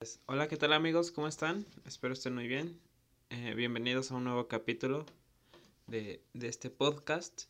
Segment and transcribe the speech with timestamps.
[0.00, 1.10] Pues, hola, ¿qué tal amigos?
[1.10, 1.66] ¿Cómo están?
[1.84, 2.80] Espero estén muy bien.
[3.28, 5.04] Eh, bienvenidos a un nuevo capítulo
[5.88, 7.42] de, de, este podcast.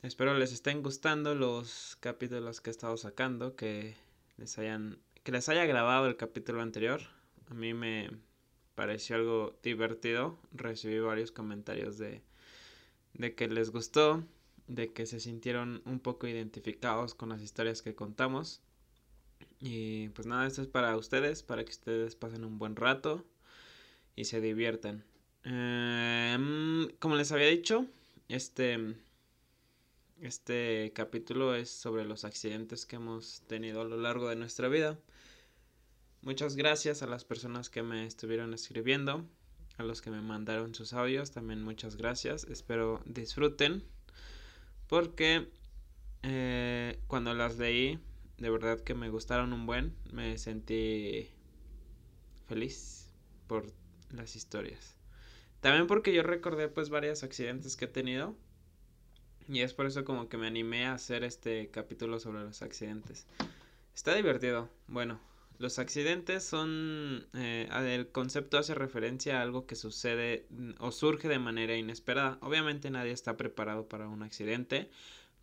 [0.00, 3.94] Espero les estén gustando los capítulos que he estado sacando, que
[4.38, 7.02] les hayan que les haya grabado el capítulo anterior.
[7.50, 8.08] A mí me
[8.74, 10.38] pareció algo divertido.
[10.50, 12.22] Recibí varios comentarios de,
[13.12, 14.24] de que les gustó,
[14.66, 18.62] de que se sintieron un poco identificados con las historias que contamos.
[19.66, 23.24] Y pues nada, esto es para ustedes, para que ustedes pasen un buen rato
[24.14, 25.06] y se diviertan.
[25.42, 27.86] Em, como les había dicho,
[28.28, 28.94] este,
[30.20, 34.98] este capítulo es sobre los accidentes que hemos tenido a lo largo de nuestra vida.
[36.20, 39.24] Muchas gracias a las personas que me estuvieron escribiendo,
[39.78, 42.44] a los que me mandaron sus audios, también muchas gracias.
[42.44, 43.82] Espero disfruten
[44.88, 45.48] porque
[46.22, 47.98] eh, cuando las leí
[48.38, 49.94] de verdad que me gustaron un buen.
[50.12, 51.28] Me sentí
[52.46, 53.10] feliz
[53.46, 53.66] por
[54.10, 54.96] las historias.
[55.60, 58.36] También porque yo recordé pues varios accidentes que he tenido.
[59.48, 63.26] Y es por eso como que me animé a hacer este capítulo sobre los accidentes.
[63.94, 64.70] Está divertido.
[64.88, 65.20] Bueno,
[65.58, 67.26] los accidentes son...
[67.34, 70.46] Eh, el concepto hace referencia a algo que sucede
[70.78, 72.38] o surge de manera inesperada.
[72.40, 74.90] Obviamente nadie está preparado para un accidente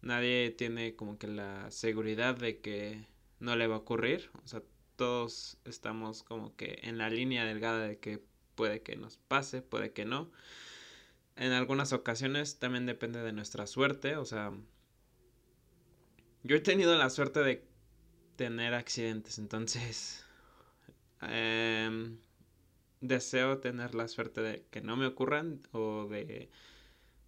[0.01, 3.05] nadie tiene como que la seguridad de que
[3.39, 4.29] no le va a ocurrir.
[4.43, 4.61] O sea,
[4.95, 8.23] todos estamos como que en la línea delgada de que
[8.55, 10.31] puede que nos pase, puede que no.
[11.35, 14.15] En algunas ocasiones también depende de nuestra suerte.
[14.17, 14.51] O sea,
[16.43, 17.65] yo he tenido la suerte de
[18.35, 20.25] tener accidentes, entonces
[21.21, 22.17] em,
[22.99, 26.49] deseo tener la suerte de que no me ocurran o de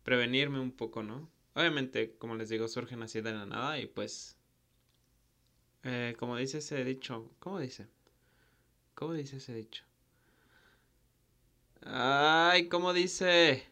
[0.04, 1.33] prevenirme un poco, ¿no?
[1.56, 4.38] Obviamente, como les digo, surgen así de la nada y pues...
[5.84, 7.88] Eh, como dice ese dicho, ¿cómo dice?
[8.96, 9.84] ¿Cómo dice ese dicho?
[11.86, 13.64] Ay, ¿cómo dice?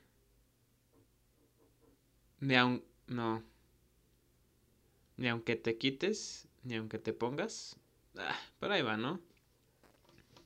[2.41, 2.83] Ni aun...
[3.07, 3.43] No.
[5.17, 7.77] Ni aunque te quites, ni aunque te pongas.
[8.17, 9.21] Ah, por ahí va, ¿no?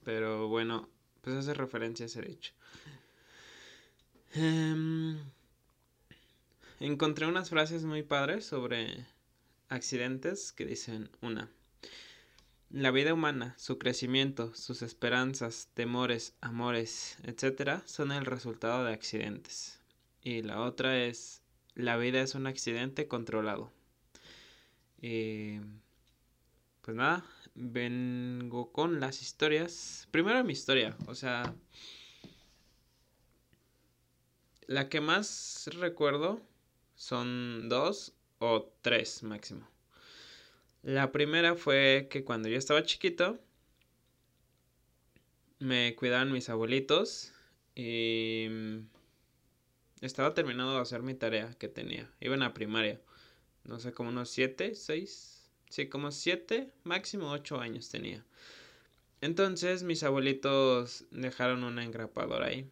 [0.04, 0.88] Pero bueno,
[1.22, 2.54] pues hace referencia a ese dicho.
[4.36, 5.16] Eh,
[6.80, 9.06] encontré unas frases muy padres sobre
[9.70, 11.50] accidentes que dicen una.
[12.70, 17.82] La vida humana, su crecimiento, sus esperanzas, temores, amores, etc.
[17.86, 19.80] son el resultado de accidentes.
[20.22, 21.42] Y la otra es,
[21.76, 23.72] la vida es un accidente controlado.
[25.00, 25.60] Y
[26.82, 30.08] pues nada, vengo con las historias.
[30.12, 31.54] Primero mi historia, o sea,
[34.68, 36.42] la que más recuerdo
[36.96, 39.68] son dos o tres máximo.
[40.84, 43.40] La primera fue que cuando yo estaba chiquito,
[45.60, 47.34] me cuidaban mis abuelitos
[47.74, 48.48] y
[50.02, 52.12] estaba terminando de hacer mi tarea que tenía.
[52.20, 53.02] Iba en la primaria.
[53.64, 55.50] No sé, como unos siete, seis.
[55.70, 58.24] Sí, como siete, máximo ocho años tenía.
[59.22, 62.70] Entonces mis abuelitos dejaron una engrapadora ahí.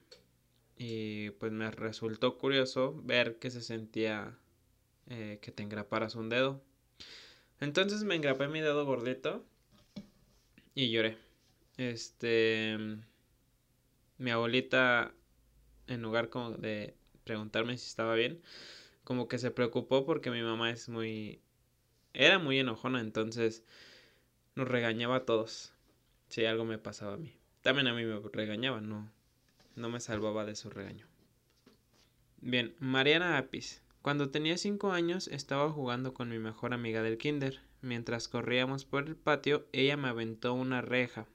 [0.78, 4.38] Y pues me resultó curioso ver que se sentía
[5.08, 6.62] eh, que te engraparas un dedo.
[7.60, 9.46] Entonces me engrapé mi dedo gordito
[10.76, 11.18] y lloré.
[11.78, 12.78] Este.
[14.18, 15.14] Mi abuelita,
[15.88, 18.42] en lugar como de preguntarme si estaba bien,
[19.04, 21.42] como que se preocupó porque mi mamá es muy.
[22.14, 23.64] Era muy enojona, entonces
[24.56, 25.74] nos regañaba a todos
[26.30, 27.36] si algo me pasaba a mí.
[27.62, 29.12] También a mí me regañaba, no,
[29.76, 31.08] no me salvaba de su regaño.
[32.42, 33.82] Bien, Mariana Apis.
[34.02, 37.62] Cuando tenía cinco años estaba jugando con mi mejor amiga del kinder.
[37.82, 41.26] Mientras corríamos por el patio, ella me aventó una reja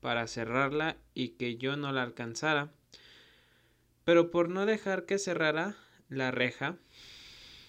[0.00, 2.72] para cerrarla y que yo no la alcanzara.
[4.04, 5.76] Pero por no dejar que cerrara
[6.08, 6.76] la reja,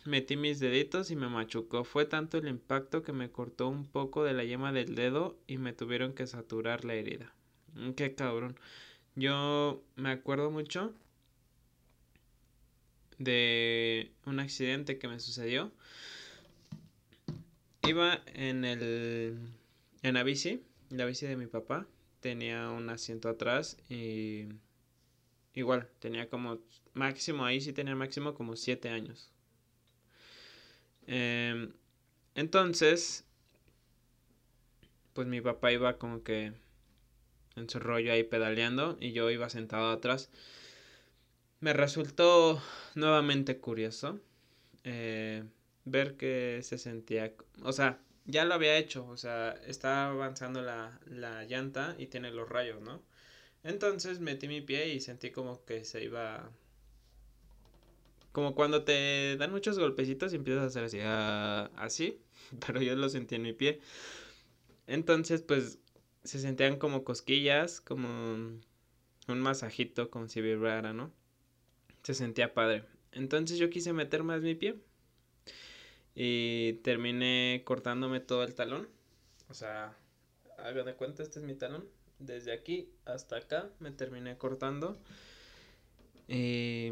[0.06, 1.84] metí mis deditos y me machucó.
[1.84, 5.60] Fue tanto el impacto que me cortó un poco de la yema del dedo y
[5.60, 7.34] me tuvieron que saturar la herida.
[7.76, 8.60] Mm, qué cabrón.
[9.16, 10.94] Yo me acuerdo mucho
[13.20, 15.72] de un accidente que me sucedió.
[17.88, 19.38] Iba en el
[20.02, 21.88] en la bici, la bici de mi papá,
[22.22, 24.48] tenía un asiento atrás y
[25.54, 26.60] igual, tenía como
[26.94, 29.32] máximo, ahí sí tenía máximo como 7 años.
[31.06, 31.74] Em,
[32.36, 33.26] entonces,
[35.14, 36.54] pues mi papá iba como que
[37.56, 40.30] en su rollo ahí pedaleando y yo iba sentado atrás.
[41.60, 42.62] Me resultó
[42.96, 44.20] nuevamente curioso
[44.84, 45.44] eh,
[45.86, 51.00] ver que se sentía, o sea, ya lo había hecho, o sea, está avanzando la,
[51.06, 53.02] la llanta y tiene los rayos, ¿no?
[53.64, 56.52] Entonces metí mi pie y sentí como que se iba...
[58.32, 62.20] Como cuando te dan muchos golpecitos y empiezas a hacer así, ah, así,
[62.66, 63.80] pero yo lo sentí en mi pie.
[64.88, 65.80] Entonces, pues,
[66.24, 68.08] se sentían como cosquillas, como
[69.28, 71.12] un masajito, como si vibrara, ¿no?
[72.04, 72.86] Se sentía padre.
[73.12, 74.76] Entonces yo quise meter más mi pie
[76.16, 78.88] y terminé cortándome todo el talón.
[79.50, 79.96] O sea,
[80.58, 81.86] hagan de cuenta, este es mi talón.
[82.20, 84.98] Desde aquí hasta acá me terminé cortando.
[86.28, 86.90] Y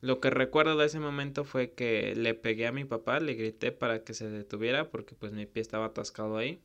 [0.00, 3.70] lo que recuerdo de ese momento fue que le pegué a mi papá, le grité
[3.72, 6.60] para que se detuviera porque pues mi pie estaba atascado ahí.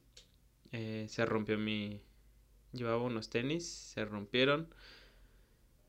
[0.71, 2.01] Eh, se rompió mi...
[2.73, 4.67] Llevaba unos tenis, se rompieron.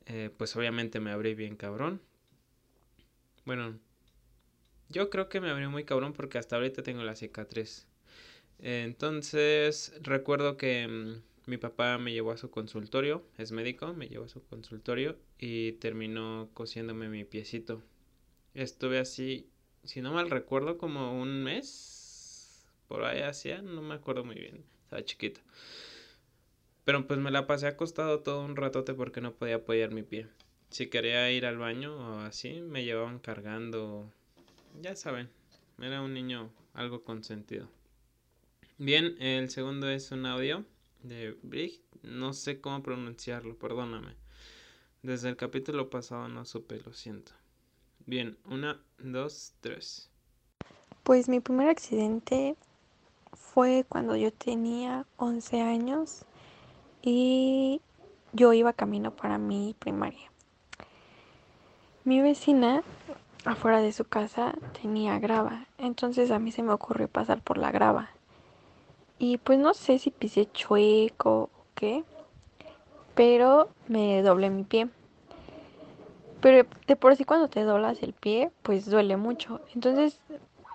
[0.07, 2.01] Eh, pues obviamente me abrí bien cabrón.
[3.45, 3.79] Bueno,
[4.89, 7.87] yo creo que me abrí muy cabrón porque hasta ahorita tengo la cicatriz.
[8.59, 14.25] entonces, recuerdo que mm, mi papá me llevó a su consultorio, es médico, me llevó
[14.25, 17.83] a su consultorio y terminó cosiéndome mi piecito.
[18.55, 19.49] Estuve así,
[19.85, 21.96] si no mal recuerdo, como un mes,
[22.89, 25.41] por ahí hacía, no me acuerdo muy bien, estaba chiquito.
[26.85, 30.29] Pero pues me la pasé acostado todo un ratote porque no podía apoyar mi pie.
[30.71, 34.11] Si quería ir al baño o así, me llevaban cargando
[34.83, 35.31] ya saben,
[35.79, 37.69] era un niño algo consentido.
[38.79, 40.65] Bien, el segundo es un audio
[41.03, 41.81] de Brig.
[42.03, 44.15] No sé cómo pronunciarlo, perdóname.
[45.03, 47.33] Desde el capítulo pasado no supe, lo siento.
[48.05, 50.11] Bien, una, dos, tres.
[51.03, 52.57] Pues mi primer accidente
[53.57, 56.27] fue cuando yo tenía 11 años
[57.01, 57.81] y
[58.35, 60.31] yo iba camino para mi primaria.
[62.05, 62.83] Mi vecina
[63.47, 65.65] afuera de su casa tenía grava.
[65.79, 68.11] Entonces a mí se me ocurrió pasar por la grava.
[69.19, 72.05] Y pues no sé si pisé chueco o qué.
[73.15, 74.91] Pero me doblé mi pie.
[76.43, 79.63] Pero de por sí cuando te doblas el pie, pues duele mucho.
[79.75, 80.21] Entonces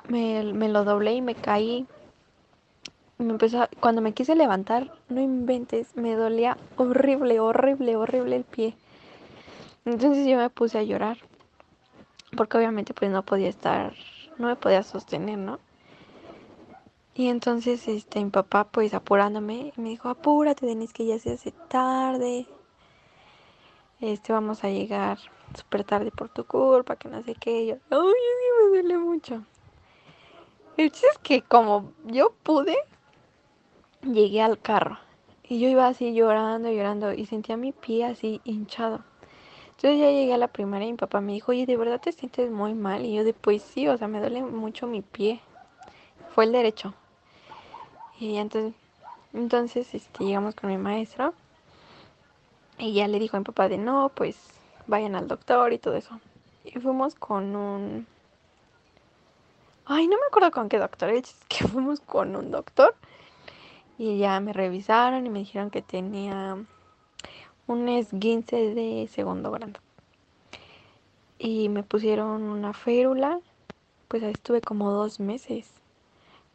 [0.08, 1.86] me, lo doblé y me caí.
[3.22, 8.76] Me empezó cuando me quise levantar, no inventes, me dolía horrible, horrible, horrible el pie.
[9.86, 11.20] Entonces yo me puse a llorar
[12.36, 13.94] porque obviamente pues no podía estar,
[14.40, 15.60] no me podía sostener, ¿no?
[17.14, 21.52] Y entonces este, mi papá pues apurándome me dijo, apúrate Denise que ya se hace
[21.68, 22.48] tarde,
[24.00, 25.20] este vamos a llegar
[25.56, 29.44] súper tarde por tu culpa, que no sé qué, yo, ay, me duele mucho.
[30.76, 32.78] El chiste es que como yo pude,
[34.04, 34.98] llegué al carro
[35.44, 39.02] y yo iba así llorando, llorando y sentía mi pie así hinchado.
[39.72, 42.12] Entonces ya llegué a la primaria y mi papá me dijo, oye, ¿de verdad te
[42.12, 43.04] sientes muy mal?
[43.04, 45.42] Y yo de, pues sí, o sea, me duele mucho mi pie.
[46.36, 46.94] Fue el derecho.
[48.20, 48.76] Y entonces,
[49.34, 51.34] entonces este, llegamos con mi maestro.
[52.78, 54.38] Y ya le dijo a mi papá de, no, pues
[54.88, 56.20] vayan al doctor y todo eso.
[56.64, 58.08] Y fuimos con un...
[59.86, 61.10] Ay, no me acuerdo con qué doctor.
[61.10, 62.96] Es que fuimos con un doctor.
[64.04, 66.58] Y ya me revisaron y me dijeron que tenía
[67.68, 69.74] un esguince de segundo grado.
[71.38, 73.40] Y me pusieron una férula,
[74.08, 75.70] pues estuve como dos meses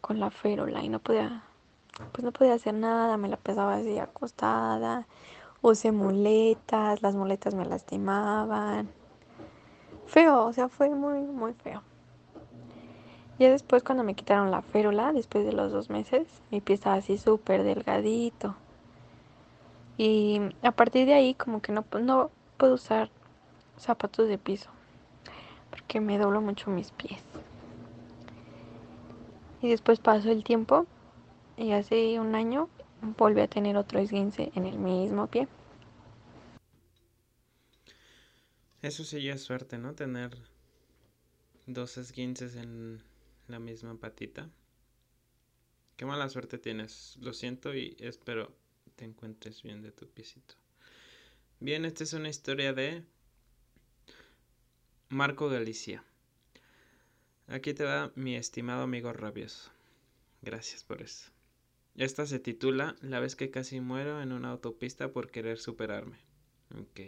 [0.01, 1.45] con la férula y no podía,
[2.11, 5.07] pues no podía hacer nada, me la pesaba así acostada,
[5.63, 8.91] usé muletas, las muletas me lastimaban.
[10.07, 11.81] Feo, o sea, fue muy, muy feo.
[13.39, 16.97] Ya después cuando me quitaron la férula, después de los dos meses, mi pie estaba
[16.97, 18.57] así súper delgadito.
[19.99, 23.11] Y a partir de ahí como que no, no puedo usar
[23.79, 24.71] zapatos de piso
[25.71, 27.21] porque me doblo mucho mis pies.
[29.61, 30.87] Y después pasó el tiempo
[31.57, 32.69] y hace un año
[33.19, 35.49] volví a tener otro esguince en el mismo pie.
[38.83, 39.95] Eso sí ya es suerte, ¿no?
[39.95, 40.37] Tener
[41.67, 43.03] dos esguinces en
[43.49, 44.51] la misma patita.
[45.97, 47.17] Qué mala suerte tienes.
[47.21, 48.55] Lo siento y espero
[48.97, 50.55] te encuentres bien de tu piecito.
[51.61, 53.05] Bien, esta es una historia de
[55.09, 56.05] Marco Galicia.
[57.47, 59.71] Aquí te va mi estimado amigo rabioso.
[60.43, 61.31] Gracias por eso.
[61.95, 66.19] Esta se titula La vez que casi muero en una autopista por querer superarme.
[66.79, 67.01] Ok.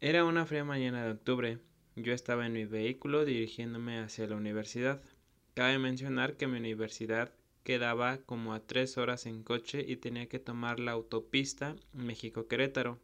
[0.00, 1.58] Era una fría mañana de octubre.
[1.96, 5.02] Yo estaba en mi vehículo dirigiéndome hacia la universidad.
[5.54, 7.32] Cabe mencionar que mi universidad
[7.62, 12.98] quedaba como a tres horas en coche y tenía que tomar la autopista México-Querétaro.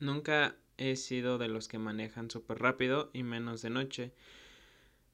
[0.00, 4.12] Nunca he sido de los que manejan súper rápido y menos de noche,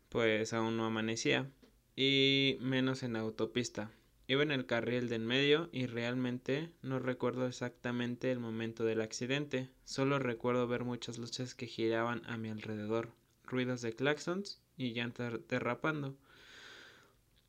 [0.09, 1.51] pues aún no amanecía.
[1.97, 3.91] y menos en autopista.
[4.31, 9.01] Iba en el carril de en medio y realmente no recuerdo exactamente el momento del
[9.01, 13.11] accidente, solo recuerdo ver muchas luces que giraban a mi alrededor,
[13.45, 16.15] ruidos de claxons y llantas derrapando.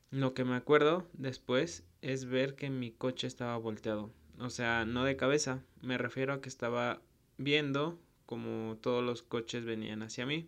[0.10, 5.04] Lo que me acuerdo después es ver que mi coche estaba volteado, o sea, no
[5.04, 7.02] de cabeza, me refiero a que estaba
[7.38, 10.48] viendo como todos los coches venían hacia mí,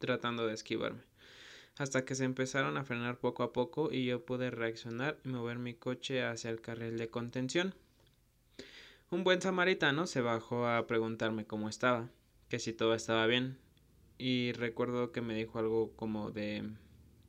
[0.00, 1.04] tratando de esquivarme
[1.78, 5.58] hasta que se empezaron a frenar poco a poco y yo pude reaccionar y mover
[5.58, 7.74] mi coche hacia el carril de contención.
[9.10, 12.10] Un buen samaritano se bajó a preguntarme cómo estaba,
[12.48, 13.58] que si todo estaba bien,
[14.18, 16.64] y recuerdo que me dijo algo como de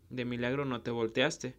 [0.10, 1.56] de milagro no te volteaste.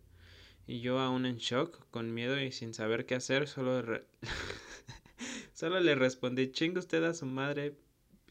[0.67, 3.83] Y yo aún en shock, con miedo y sin saber qué hacer, solo
[5.55, 7.75] solo le respondí, chinga usted a su madre,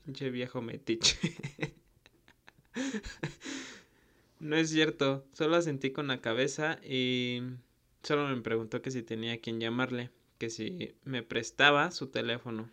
[0.03, 1.17] pinche viejo metiche.
[4.39, 7.41] No es cierto, solo sentí con la cabeza y
[8.03, 12.69] solo me preguntó que si tenía quien llamarle, que si me prestaba su teléfono.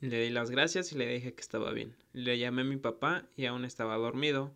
[0.00, 1.96] Le di las gracias y le dije que estaba bien.
[2.12, 4.52] Le llamé a mi papá y aún estaba dormido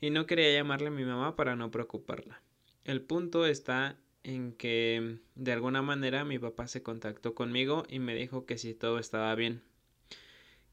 [0.00, 2.40] y no quería llamarle a mi mamá para no preocuparla.
[2.84, 8.14] El punto está en que de alguna manera mi papá se contactó conmigo y me
[8.14, 9.62] dijo que si todo estaba bien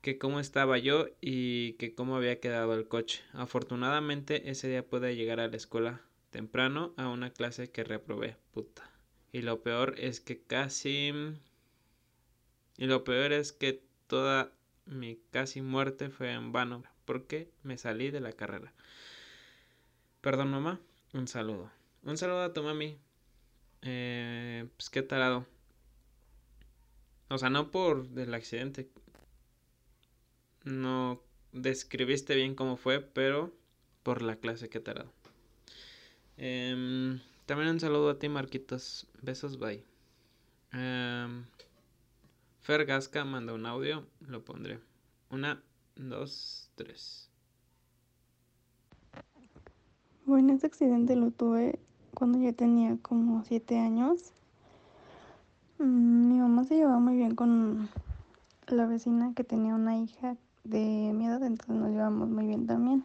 [0.02, 3.22] que cómo estaba yo y que cómo había quedado el coche.
[3.34, 8.90] Afortunadamente ese día pude llegar a la escuela temprano a una clase que reprobé, puta.
[9.32, 11.12] Y lo peor es que casi...
[12.78, 14.52] Y lo peor es que toda
[14.86, 18.74] mi casi muerte fue en vano porque me salí de la carrera.
[20.22, 20.80] Perdón mamá,
[21.14, 21.72] un saludo.
[22.04, 22.98] Un saludo a tu mami.
[23.82, 25.46] Eh, pues qué tarado.
[27.30, 28.90] O sea, no por el accidente,
[30.68, 31.22] no
[31.54, 33.54] describiste bien cómo fue, pero
[34.04, 35.12] por la clase que te ha dado.
[36.38, 39.08] Em, también un saludo a ti, Marquitos.
[39.22, 39.84] Besos, bye.
[40.74, 41.44] Eh,
[42.62, 44.80] Fer Gasca manda un audio, lo pondré.
[45.30, 45.62] Una,
[45.96, 47.30] dos, tres.
[50.26, 51.80] Bueno, ese accidente lo tuve
[52.14, 54.34] cuando yo tenía como siete años.
[55.80, 57.90] Mm, mi mamá se llevaba muy bien con
[58.68, 60.36] la vecina que tenía una hija
[60.70, 63.04] de mi edad, entonces nos llevamos muy bien también.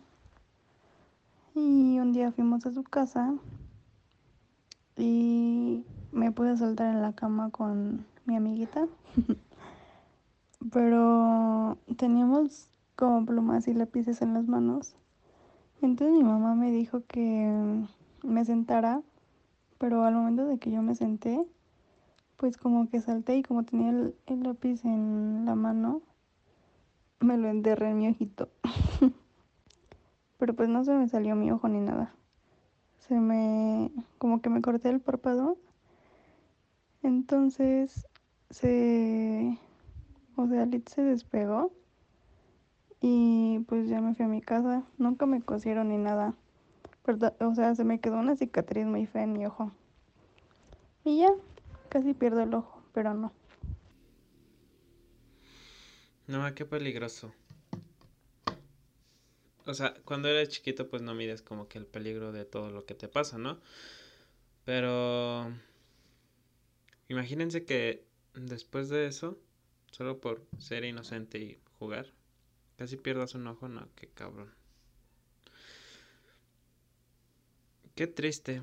[1.55, 3.35] Y un día fuimos a su casa
[4.97, 8.87] y me pude soltar en la cama con mi amiguita.
[10.73, 14.95] Pero teníamos como plumas y lápices en las manos.
[15.81, 17.85] Entonces mi mamá me dijo que
[18.23, 19.03] me sentara,
[19.79, 21.45] pero al momento de que yo me senté,
[22.37, 26.01] pues como que salté y como tenía el, el lápiz en la mano,
[27.25, 28.49] me lo enterré en mi ojito.
[30.39, 32.15] Pero pues no se me salió mi ojo ni nada.
[32.99, 33.91] Se me...
[34.19, 35.57] como que me corté el párpado.
[37.03, 38.07] Entonces
[38.51, 39.59] se...
[40.37, 41.73] O sea, Lit se despegó.
[43.01, 44.85] Y pues ya me fui a mi casa.
[44.99, 46.35] Nunca me cosieron ni nada.
[47.05, 49.73] Pero, o sea, se me quedó una cicatriz muy fea en mi ojo.
[51.05, 51.31] Y ya,
[51.89, 53.33] casi pierdo el ojo, pero no.
[56.27, 57.35] No, qué peligroso.
[59.65, 62.85] O sea, cuando eres chiquito pues no mides como que el peligro de todo lo
[62.85, 63.61] que te pasa, ¿no?
[64.65, 65.53] Pero
[67.09, 69.39] imagínense que después de eso,
[69.91, 72.13] solo por ser inocente y jugar,
[72.77, 74.53] casi pierdas un ojo, no, qué cabrón.
[77.95, 78.63] Qué triste,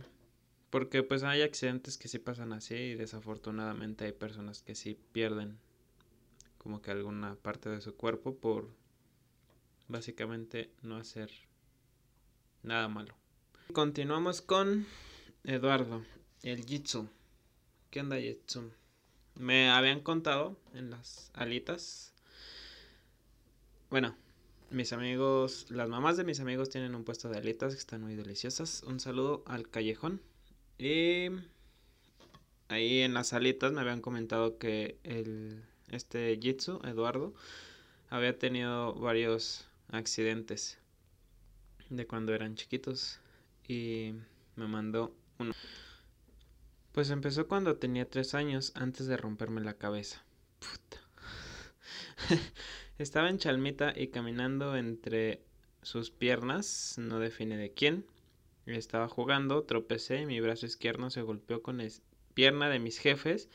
[0.70, 5.60] porque pues hay accidentes que sí pasan así y desafortunadamente hay personas que sí pierden
[6.60, 8.70] como que alguna parte de su cuerpo por
[9.88, 11.32] básicamente no hacer
[12.62, 13.16] nada malo.
[13.74, 14.86] Continuamos con
[15.44, 16.04] Eduardo,
[16.44, 17.10] el Jitsu.
[17.90, 18.72] ¿Qué onda Jitsu?
[19.36, 22.14] Me habían contado en las alitas.
[23.90, 24.16] Bueno,
[24.70, 28.16] mis amigos, las mamás de mis amigos tienen un puesto de alitas que están muy
[28.16, 28.84] deliciosas.
[28.84, 30.22] Un saludo al callejón.
[30.78, 31.30] Y
[32.68, 37.34] ahí en las alitas me habían comentado que el este Jitsu, Eduardo,
[38.10, 40.78] había tenido varios accidentes
[41.90, 43.20] de cuando eran chiquitos
[43.68, 44.14] y
[44.56, 45.54] me mandó uno.
[46.92, 50.24] Pues empezó cuando tenía tres años antes de romperme la cabeza.
[50.60, 51.02] Puta.
[52.98, 55.42] Estaba en Chalmita y caminando entre
[55.82, 58.06] sus piernas, no define de quién.
[58.66, 61.88] Estaba jugando, tropecé y mi brazo izquierdo se golpeó con la
[62.34, 63.50] pierna de mis jefes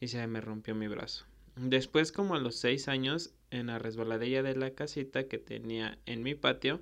[0.00, 1.29] y se me rompió mi brazo.
[1.62, 6.22] Después, como a los seis años, en la resbaladilla de la casita que tenía en
[6.22, 6.80] mi patio,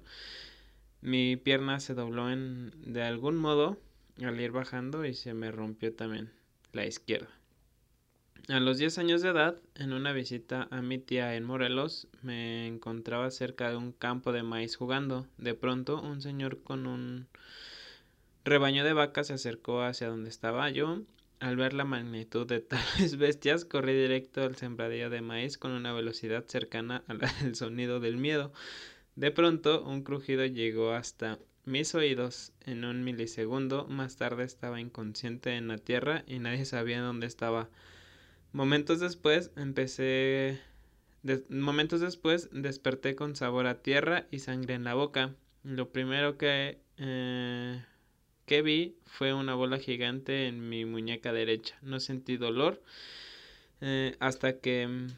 [1.01, 3.77] Mi pierna se dobló en, de algún modo
[4.23, 6.31] al ir bajando y se me rompió también
[6.73, 7.29] la izquierda.
[8.49, 12.67] A los 10 años de edad, en una visita a mi tía en Morelos, me
[12.69, 15.27] encontraba cerca de un campo de maíz jugando.
[15.39, 17.27] De pronto, un señor con un
[18.45, 21.03] rebaño de vacas se acercó hacia donde estaba yo.
[21.41, 25.93] Al ver la magnitud de tales bestias, corrí directo al sembradío de maíz con una
[25.93, 28.53] velocidad cercana al sonido del miedo.
[29.15, 33.87] De pronto, un crujido llegó hasta mis oídos en un milisegundo.
[33.87, 37.69] Más tarde estaba inconsciente en la tierra y nadie sabía dónde estaba.
[38.53, 40.61] Momentos después empecé...
[41.49, 45.35] momentos después desperté con sabor a tierra y sangre en la boca.
[45.63, 47.85] Lo primero que, eh,
[48.49, 51.77] que vi fue una bola gigante en mi muñeca derecha.
[51.83, 52.83] No sentí dolor
[53.83, 55.09] eh, hasta que mm,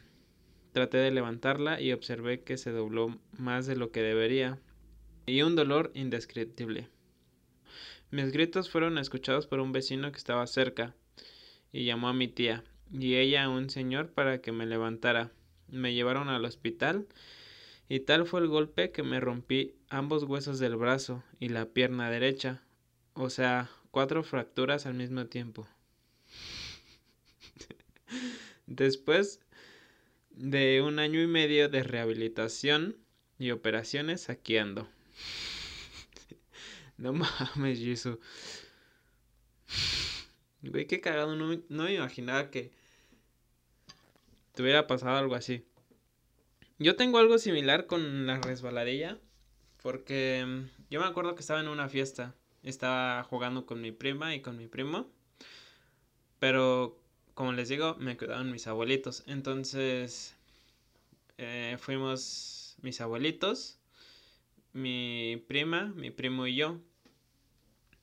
[0.73, 4.59] traté de levantarla y observé que se dobló más de lo que debería
[5.25, 6.89] y un dolor indescriptible.
[8.11, 10.93] Mis gritos fueron escuchados por un vecino que estaba cerca
[11.71, 15.31] y llamó a mi tía y ella a un señor para que me levantara.
[15.69, 17.07] Me llevaron al hospital
[17.87, 22.09] y tal fue el golpe que me rompí ambos huesos del brazo y la pierna
[22.09, 22.61] derecha,
[23.21, 25.67] o sea, cuatro fracturas al mismo tiempo.
[28.65, 29.39] Después
[30.31, 32.97] de un año y medio de rehabilitación
[33.37, 34.89] y operaciones, aquí ando.
[36.97, 38.19] No mames, Jesús.
[40.61, 41.35] Güey, qué cagado.
[41.35, 42.71] No, no me imaginaba que
[44.53, 45.65] te hubiera pasado algo así.
[46.77, 49.17] Yo tengo algo similar con la resbaladilla.
[49.81, 52.35] Porque mm, yo me acuerdo que estaba en una fiesta.
[52.63, 55.09] Estaba jugando con mi prima y con mi primo.
[56.39, 56.97] Pero,
[57.33, 59.23] como les digo, me cuidaban mis abuelitos.
[59.27, 60.35] Entonces,
[61.37, 63.79] eh, fuimos mis abuelitos,
[64.73, 66.79] mi prima, mi primo y yo.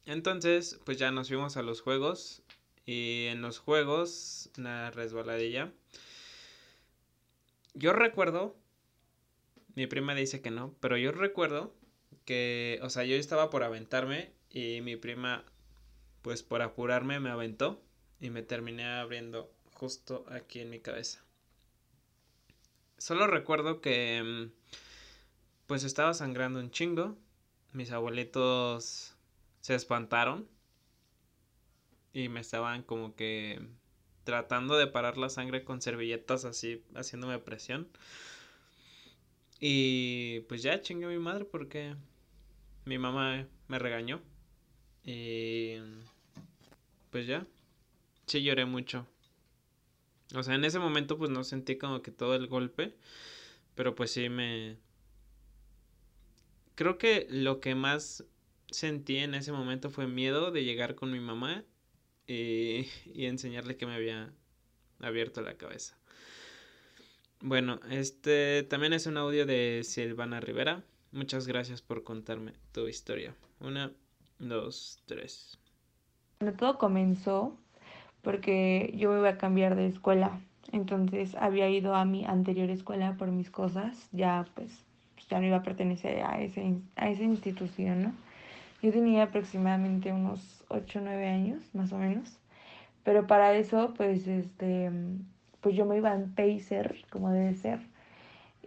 [0.07, 2.43] Entonces, pues ya nos fuimos a los juegos.
[2.87, 5.73] Y en los juegos, la resbaladilla
[7.79, 8.57] yo recuerdo,
[9.77, 11.73] mi prima dice que no, pero yo recuerdo
[12.25, 15.45] que, o sea, yo estaba por aventarme y mi prima,
[16.23, 17.83] pues por apurarme, me aventó
[18.21, 21.23] y me terminé abriendo justo aquí en mi cabeza.
[22.99, 24.53] Solo recuerdo que, mm,
[25.67, 27.17] pues estaba sangrando un chingo,
[27.73, 29.15] mis abuelitos
[29.61, 30.49] se espantaron
[32.13, 33.61] y me estaban como que
[34.25, 37.89] tratando de parar la sangre con servilletas así, haciéndome presión.
[39.61, 41.95] Y pues ya chingue a mi madre porque
[42.85, 44.21] mi mamá me regañó.
[45.09, 45.79] Y
[47.11, 47.47] pues ya,
[48.27, 49.07] sí lloré mucho.
[50.35, 52.95] O sea, en ese momento pues no sentí como que todo el golpe,
[53.75, 54.77] pero pues sí me...
[56.75, 58.23] Creo que lo que más
[58.71, 61.65] sentí en ese momento fue miedo de llegar con mi mamá
[62.27, 64.31] y, enseñarle que me había
[65.01, 65.97] abierto la cabeza.
[67.41, 70.85] Bueno, este también es un audio de Silvana Rivera.
[71.13, 73.35] Muchas gracias por contarme tu historia.
[73.59, 73.91] Una,
[74.39, 75.59] dos, tres.
[76.41, 77.57] Bueno, todo comenzó
[78.23, 80.41] porque yo me iba a cambiar de escuela.
[80.73, 84.09] Entonces había ido a mi anterior escuela por mis cosas.
[84.13, 84.85] Ya pues
[85.29, 88.13] ya no iba a pertenecer a, ese, a esa institución, ¿no?
[88.83, 92.39] Yo tenía aproximadamente unos 8 o 9 años, más o menos.
[93.03, 94.91] Pero para eso, pues, este,
[95.61, 97.81] pues yo me iba en Pacer, como debe ser.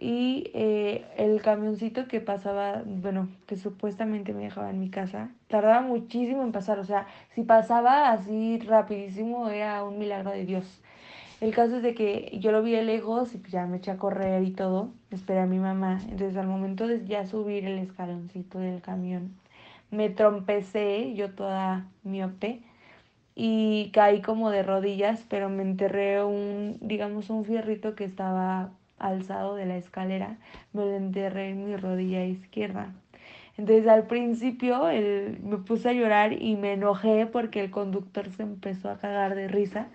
[0.04, 5.80] Y eh, el camioncito que pasaba, bueno, que supuestamente me dejaba en mi casa, tardaba
[5.80, 6.80] muchísimo en pasar.
[6.80, 10.82] O sea, si pasaba así rapidísimo, era un milagro de Dios.
[11.40, 13.96] El caso es de que yo lo vi lejos y pues ya me eché a
[13.96, 14.90] correr y todo.
[15.12, 16.00] Esperé a mi mamá.
[16.10, 19.36] Entonces, al momento de ya subir el escaloncito del camión,
[19.92, 22.62] me trompecé, yo toda miope,
[23.36, 29.54] y caí como de rodillas, pero me enterré un, digamos, un fierrito que estaba alzado
[29.56, 30.36] de la escalera,
[30.72, 32.92] me lo enterré en mi rodilla izquierda.
[33.58, 34.84] Entonces al principio
[35.42, 39.48] me puse a llorar y me enojé porque el conductor se empezó a cagar de
[39.48, 39.88] risa.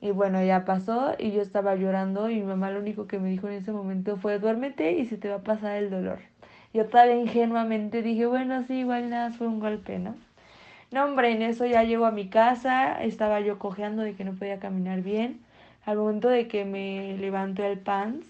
[0.00, 3.30] Y bueno, ya pasó y yo estaba llorando y mi mamá lo único que me
[3.30, 6.20] dijo en ese momento fue duérmete y se te va a pasar el dolor.
[6.74, 10.14] Yo todavía ingenuamente dije, bueno, sí, igual nada, fue un golpe, ¿no?
[10.90, 14.32] No, hombre, en eso ya llego a mi casa, estaba yo cojeando de que no
[14.34, 15.40] podía caminar bien.
[15.84, 18.26] Al momento de que me levanto el pants,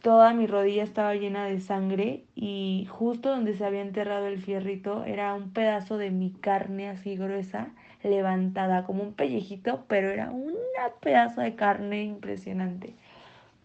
[0.00, 5.04] toda mi rodilla estaba llena de sangre y justo donde se había enterrado el fierrito
[5.04, 7.68] era un pedazo de mi carne así gruesa,
[8.02, 10.54] levantada como un pellejito, pero era un
[11.00, 12.94] pedazo de carne impresionante.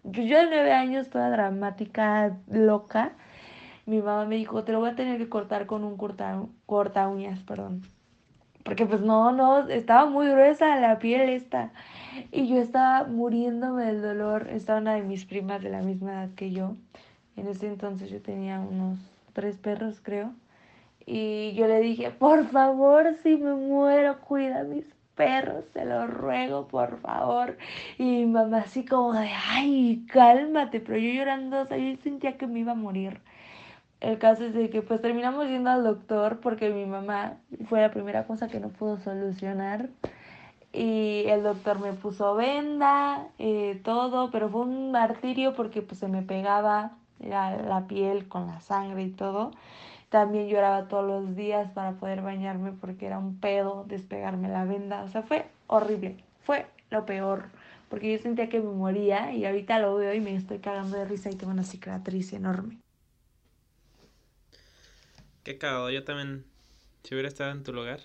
[0.03, 3.13] Yo de nueve años, toda dramática, loca,
[3.85, 7.07] mi mamá me dijo, te lo voy a tener que cortar con un corta, corta
[7.07, 7.83] uñas, perdón.
[8.63, 11.71] Porque pues no, no, estaba muy gruesa la piel esta.
[12.31, 14.47] Y yo estaba muriéndome del dolor.
[14.49, 16.75] Estaba una de mis primas de la misma edad que yo.
[17.35, 18.99] En ese entonces yo tenía unos
[19.33, 20.33] tres perros, creo.
[21.05, 26.07] Y yo le dije, por favor, si me muero, cuida a mis perros, te lo
[26.07, 27.57] ruego, por favor.
[27.97, 32.37] Y mi mamá así como de, ay, cálmate, pero yo llorando, o sea, yo sentía
[32.37, 33.19] que me iba a morir.
[34.03, 37.37] El caso es de que pues terminamos yendo al doctor porque mi mamá
[37.69, 39.89] fue la primera cosa que no pudo solucionar.
[40.73, 46.09] Y el doctor me puso venda, eh, todo, pero fue un martirio porque pues se
[46.09, 49.51] me pegaba la, la piel con la sangre y todo.
[50.09, 55.03] También lloraba todos los días para poder bañarme porque era un pedo despegarme la venda.
[55.03, 56.17] O sea, fue horrible.
[56.41, 57.45] Fue lo peor.
[57.89, 61.05] Porque yo sentía que me moría y ahorita lo veo y me estoy cagando de
[61.05, 62.79] risa y tengo una cicatriz enorme.
[65.43, 65.89] Qué cagado.
[65.91, 66.45] Yo también,
[67.03, 68.01] si hubiera estado en tu lugar,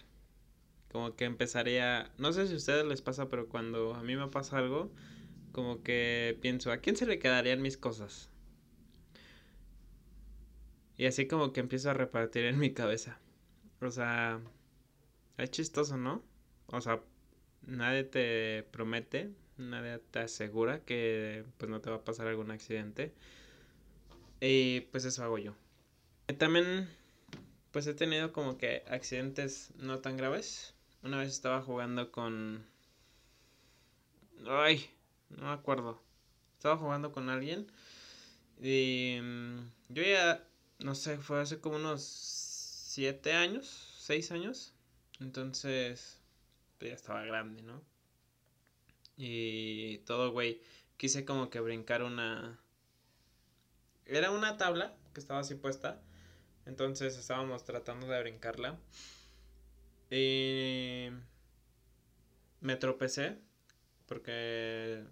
[0.90, 2.11] como que empezaría.
[2.18, 4.90] No sé si a ustedes les pasa, pero cuando a mí me pasa algo,
[5.53, 8.31] como que pienso, ¿a quién se le quedarían mis cosas?
[10.96, 13.20] Y así como que empiezo a repartir en mi cabeza.
[13.81, 14.40] O sea,
[15.37, 16.24] es chistoso, ¿no?
[16.66, 17.01] O sea,
[17.62, 23.14] nadie te promete, nadie te asegura que pues no te va a pasar algún accidente.
[24.40, 25.55] Y pues eso hago yo.
[26.38, 26.88] También
[27.79, 30.75] pues he tenido como que accidentes no tan graves.
[31.05, 32.67] Una vez estaba jugando con...
[34.49, 34.91] Ay,
[35.29, 36.03] no me acuerdo.
[36.55, 37.71] Estaba jugando con alguien.
[38.61, 39.59] Y mm,
[39.91, 40.45] yo ya
[40.81, 44.75] no sé, fue hace como unos siete años, seis años.
[45.21, 46.19] Entonces,
[46.79, 47.81] pues, ya estaba grande, ¿no?
[49.17, 50.61] Y todo, güey,
[50.97, 52.59] quise como que brincar una...
[54.05, 56.03] Era una tabla que estaba así puesta.
[56.68, 58.78] Entonces estábamos tratando de brincarla.
[60.11, 61.09] Y
[62.61, 63.38] me tropecé
[64.07, 65.02] porque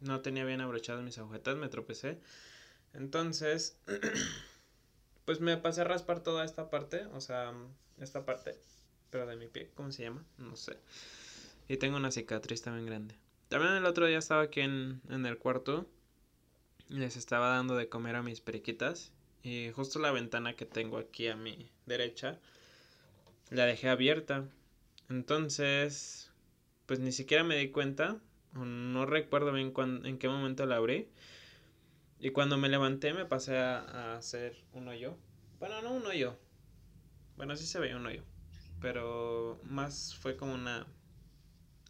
[0.00, 2.20] no tenía bien abrochadas mis agujetas, me tropecé.
[2.94, 3.76] Entonces,
[5.24, 7.52] pues me pasé a raspar toda esta parte, o sea,
[7.98, 8.56] esta parte,
[9.10, 10.24] pero de mi pie, ¿cómo se llama?
[10.38, 10.78] No sé.
[11.68, 13.16] Y tengo una cicatriz también grande.
[13.48, 15.86] También el otro día estaba aquí en, en el cuarto
[16.88, 21.28] les estaba dando de comer a mis periquitas y justo la ventana que tengo aquí
[21.28, 22.38] a mi derecha
[23.50, 24.44] la dejé abierta.
[25.08, 26.30] Entonces,
[26.86, 28.18] pues ni siquiera me di cuenta,
[28.52, 29.72] no recuerdo bien
[30.04, 31.08] en qué momento la abrí.
[32.20, 35.16] Y cuando me levanté me pasé a, hacer un hoyo.
[35.60, 36.36] Bueno, no un hoyo.
[37.36, 38.24] Bueno, sí se veía un hoyo.
[38.80, 40.86] Pero más fue como una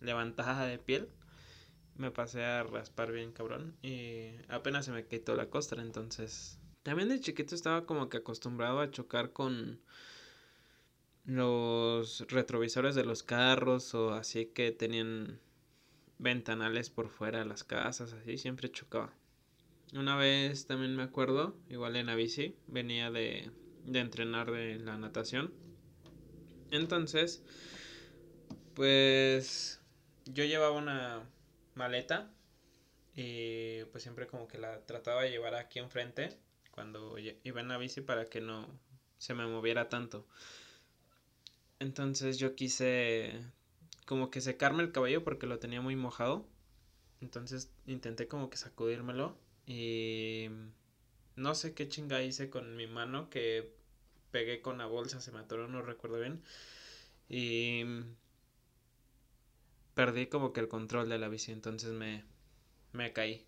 [0.01, 1.09] levantada de piel.
[1.97, 3.75] Me pasé a raspar bien cabrón.
[3.83, 5.83] Y apenas se me quitó la costra.
[5.83, 6.58] Entonces...
[6.89, 9.79] También de chiquito estaba como que acostumbrado a chocar con
[11.27, 15.39] los retrovisores de los carros o así que tenían
[16.17, 19.13] ventanales por fuera de las casas, así siempre chocaba.
[19.93, 23.51] Una vez también me acuerdo, igual en la bici, venía de,
[23.85, 25.53] de entrenar de la natación.
[26.71, 27.43] Entonces,
[28.73, 29.83] pues
[30.25, 31.29] yo llevaba una
[31.75, 32.33] maleta
[33.15, 36.48] y pues siempre como que la trataba de llevar aquí enfrente
[36.79, 38.65] cuando iba en la bici para que no
[39.17, 40.29] se me moviera tanto.
[41.81, 43.33] Entonces yo quise
[44.07, 46.47] como que secarme el cabello porque lo tenía muy mojado.
[47.21, 49.37] Entonces intenté como que sacudírmelo
[49.67, 50.51] y
[51.35, 53.75] no sé qué chinga hice con mi mano que
[54.31, 56.45] pegué con la bolsa, se me atoró, no recuerdo bien.
[57.29, 57.83] Y
[59.95, 62.23] perdí como que el control de la bici, entonces me,
[62.93, 63.45] me caí.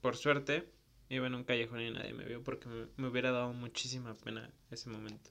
[0.00, 0.77] Por suerte,
[1.08, 4.90] iba en un callejón y nadie me vio porque me, hubiera dado muchísima pena ese
[4.90, 5.30] momento.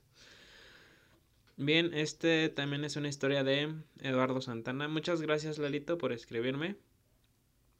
[1.55, 4.87] Bien, este también es una historia de Eduardo Santana.
[4.87, 6.75] Muchas gracias, Lalito, por escribirme.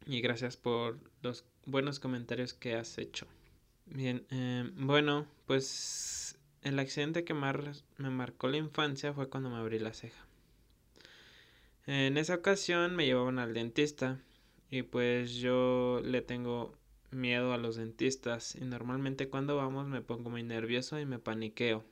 [0.05, 3.27] Y gracias por los buenos comentarios que has hecho.
[3.85, 9.79] Bien, eh, bueno, pues el accidente que me marcó la infancia fue cuando me abrí
[9.79, 10.25] la ceja.
[11.85, 14.19] En esa ocasión me llevaban al dentista
[14.69, 16.75] y pues yo le tengo
[17.11, 21.83] miedo a los dentistas y normalmente cuando vamos me pongo muy nervioso y me paniqueo,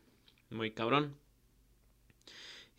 [0.50, 1.16] muy cabrón.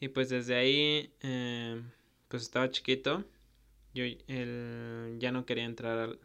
[0.01, 1.83] Y pues desde ahí, eh,
[2.29, 3.25] pues estaba chiquito,
[3.95, 6.21] yo ya no quería entrar al,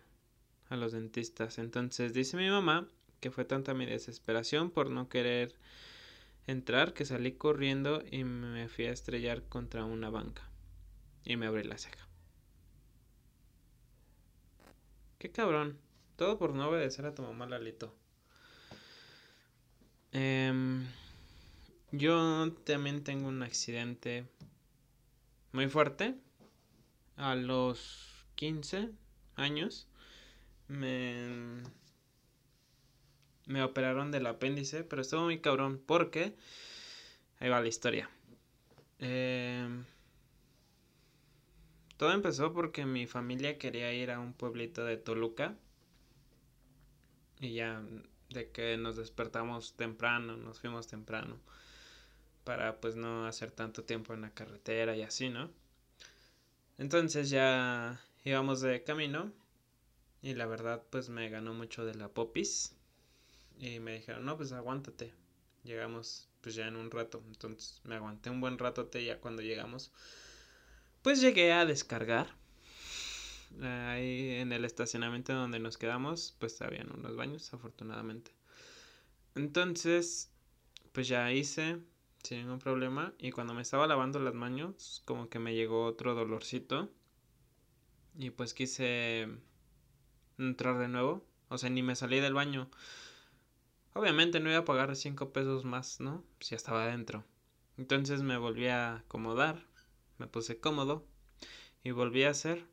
[0.70, 1.58] a los dentistas.
[1.58, 2.88] Entonces dice mi mamá
[3.22, 5.56] que fue tanta mi desesperación por no querer
[6.48, 10.50] entrar que salí corriendo y me fui a estrellar contra una banca.
[11.24, 12.08] Y me abrí la ceja.
[15.20, 15.78] Qué cabrón.
[16.22, 17.92] Todo por no obedecer a tu mamá, Lalito.
[20.12, 20.86] Em,
[21.92, 24.28] yo también tengo un accidente
[25.52, 26.14] muy fuerte.
[27.18, 28.92] A los 15
[29.36, 29.88] años
[30.68, 31.64] me,
[33.48, 36.36] me operaron del apéndice, pero estuvo muy cabrón porque...
[37.40, 38.12] Ahí va la historia.
[39.00, 39.86] Em,
[41.98, 45.58] todo empezó porque mi familia quería ir a un pueblito de Toluca.
[47.42, 47.84] Y ya
[48.30, 51.38] de que nos despertamos temprano, nos fuimos temprano.
[52.44, 55.52] Para pues no hacer tanto tiempo en la carretera y así, ¿no?
[56.78, 59.34] Entonces ya íbamos de camino.
[60.22, 62.76] Y la verdad pues me ganó mucho de la popis.
[63.60, 65.14] Y me dijeron, no, pues aguántate.
[65.64, 67.24] Llegamos pues ya en un rato.
[67.28, 69.92] Entonces me aguanté un buen ratote ya cuando llegamos.
[71.02, 72.41] Pues llegué a descargar.
[73.62, 78.32] Ahí en el estacionamiento donde nos quedamos, pues habían unos baños, afortunadamente.
[79.36, 80.32] Entonces,
[80.92, 81.80] pues ya hice
[82.24, 83.14] sin ningún problema.
[83.20, 86.90] Y cuando me estaba lavando las manos, como que me llegó otro dolorcito.
[88.18, 89.28] Y pues quise
[90.38, 91.26] entrar de nuevo.
[91.50, 92.70] O sea, ni me salí del baño.
[93.94, 96.24] Obviamente no iba a pagar 5 pesos más, ¿no?
[96.40, 97.26] Si estaba adentro.
[97.78, 99.66] Entonces me volví a acomodar,
[100.18, 101.06] me puse cómodo
[101.84, 102.66] y volví a hacer,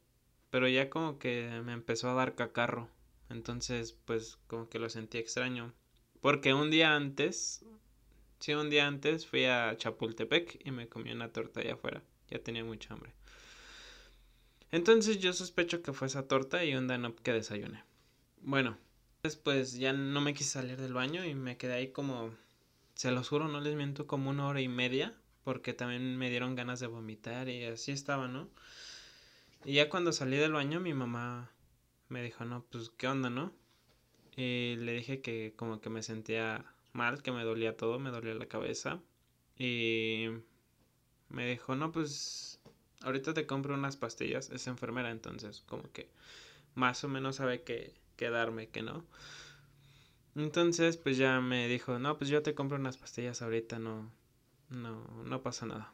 [0.50, 2.88] pero ya como que me empezó a dar cacarro.
[3.30, 5.72] Entonces, pues como que lo sentí extraño.
[6.20, 7.64] Porque un día antes,
[8.40, 12.02] sí, un día antes fui a Chapultepec y me comí una torta allá afuera.
[12.30, 13.12] Ya tenía mucha hambre.
[14.70, 17.84] Entonces yo sospecho que fue esa torta y un danop que desayuné.
[18.42, 18.78] Bueno,
[19.22, 22.30] Después ya no me quise salir del baño y me quedé ahí como,
[22.94, 26.54] se los juro, no les miento, como una hora y media, porque también me dieron
[26.54, 28.48] ganas de vomitar y así estaba, ¿no?
[29.64, 31.50] Y ya cuando salí del baño mi mamá
[32.08, 33.52] me dijo, no, pues, ¿qué onda, no?
[34.36, 38.34] Y le dije que como que me sentía mal, que me dolía todo, me dolía
[38.34, 39.00] la cabeza.
[39.58, 40.28] Y
[41.28, 42.60] me dijo, no, pues,
[43.02, 44.50] ahorita te compro unas pastillas.
[44.50, 46.08] Es enfermera, entonces, como que
[46.74, 49.04] más o menos sabe que quedarme, que no.
[50.34, 54.10] Entonces, pues ya me dijo, no, pues yo te compro unas pastillas ahorita, no,
[54.70, 55.92] no, no pasa nada.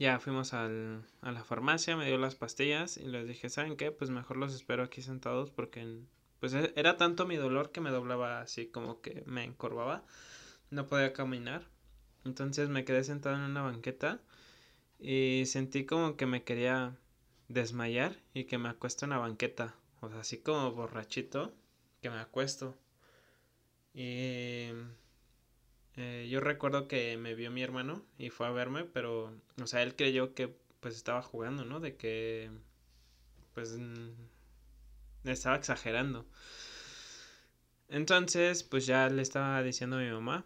[0.00, 3.92] Ya fuimos al, a la farmacia, me dio las pastillas y les dije, ¿saben qué?
[3.92, 6.00] Pues mejor los espero aquí sentados porque
[6.38, 10.06] pues e, era tanto mi dolor que me doblaba así como que me encorvaba,
[10.70, 11.68] no podía caminar.
[12.24, 14.22] Entonces me quedé sentado en una banqueta
[14.98, 16.96] y sentí como que me quería
[17.48, 19.74] desmayar y que me acuesto en la banqueta.
[20.00, 21.52] O sea, así como borrachito,
[22.00, 22.74] que me acuesto.
[23.92, 24.70] Y
[25.96, 29.82] eh, yo recuerdo que me vio mi hermano y fue a verme, pero, o sea,
[29.82, 31.80] él creyó que pues estaba jugando, ¿no?
[31.80, 32.50] De que,
[33.54, 33.78] pues,
[35.24, 36.26] estaba exagerando.
[37.88, 40.44] Entonces, pues ya le estaba diciendo a mi mamá.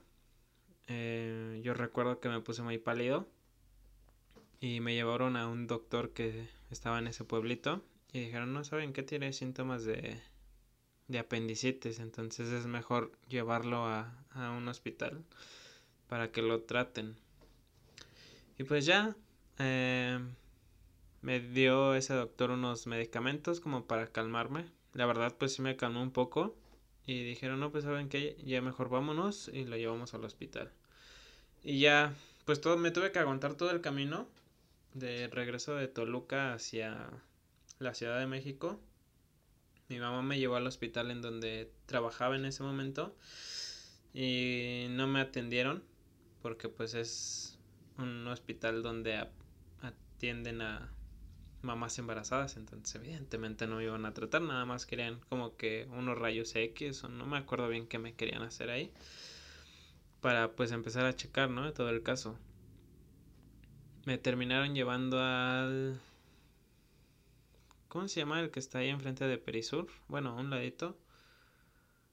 [0.89, 3.29] Eh, yo recuerdo que me puse muy pálido
[4.61, 8.93] y me llevaron a un doctor que estaba en ese pueblito y dijeron, no saben
[8.93, 10.21] qué tiene síntomas de,
[11.09, 15.23] de apendicitis, entonces es mejor llevarlo a, a un hospital
[16.09, 17.17] para que lo traten.
[18.59, 19.17] Y pues ya,
[19.59, 20.19] eh,
[21.23, 24.67] me dio ese doctor unos medicamentos como para calmarme.
[24.93, 26.55] La verdad pues sí me calmó un poco.
[27.07, 30.71] Y dijeron, no, pues saben que ya mejor vámonos y lo llevamos al hospital.
[31.63, 32.15] Y ya,
[32.45, 34.27] pues todo, me tuve que aguantar todo el camino
[34.95, 37.11] de regreso de Toluca hacia
[37.79, 38.81] la Ciudad de México.
[39.89, 43.15] Mi mamá me llevó al hospital en donde trabajaba en ese momento
[44.13, 45.83] y no me atendieron
[46.41, 47.59] porque pues es
[47.99, 49.27] un hospital donde
[49.83, 50.91] atienden a
[51.63, 56.19] mamás embarazadas, entonces evidentemente no me iban a tratar, nada más querían como que unos
[56.19, 58.93] rayos X o no me acuerdo bien qué me querían hacer ahí
[60.21, 61.71] para pues empezar a checar, ¿no?
[61.73, 62.39] Todo el caso.
[64.07, 66.01] Me terminaron llevando al
[67.95, 69.87] ¿Cómo se llama el que está ahí enfrente de Perisur?
[70.09, 70.99] Bueno, un ladito.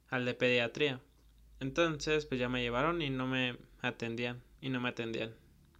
[0.09, 1.01] Al de pediatría.
[1.59, 4.43] Entonces, pues ya me llevaron y no me atendían.
[4.61, 5.33] Y no me atendían.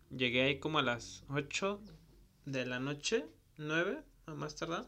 [0.10, 1.80] Llegué ahí como a las 8
[2.46, 4.88] de la noche, 9 a más tardar.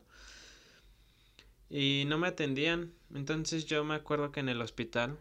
[1.69, 2.91] Y no me atendían.
[3.13, 5.19] Entonces yo me acuerdo que en el hospital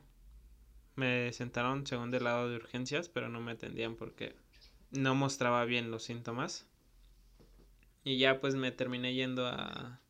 [0.97, 4.35] me sentaron según del lado de urgencias, pero no me atendían porque
[4.91, 6.67] no mostraba bien los síntomas.
[8.05, 10.01] Y ya pues me terminé yendo a...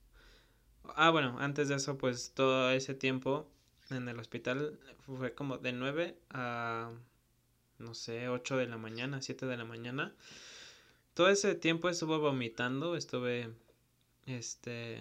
[0.97, 3.49] Ah, bueno, antes de eso pues todo ese tiempo
[3.91, 6.91] en el hospital fue como de 9 a,
[7.79, 10.15] no sé, 8 de la mañana, 7 de la mañana.
[11.15, 13.53] Todo ese tiempo estuve vomitando, estuve,
[14.27, 14.99] este,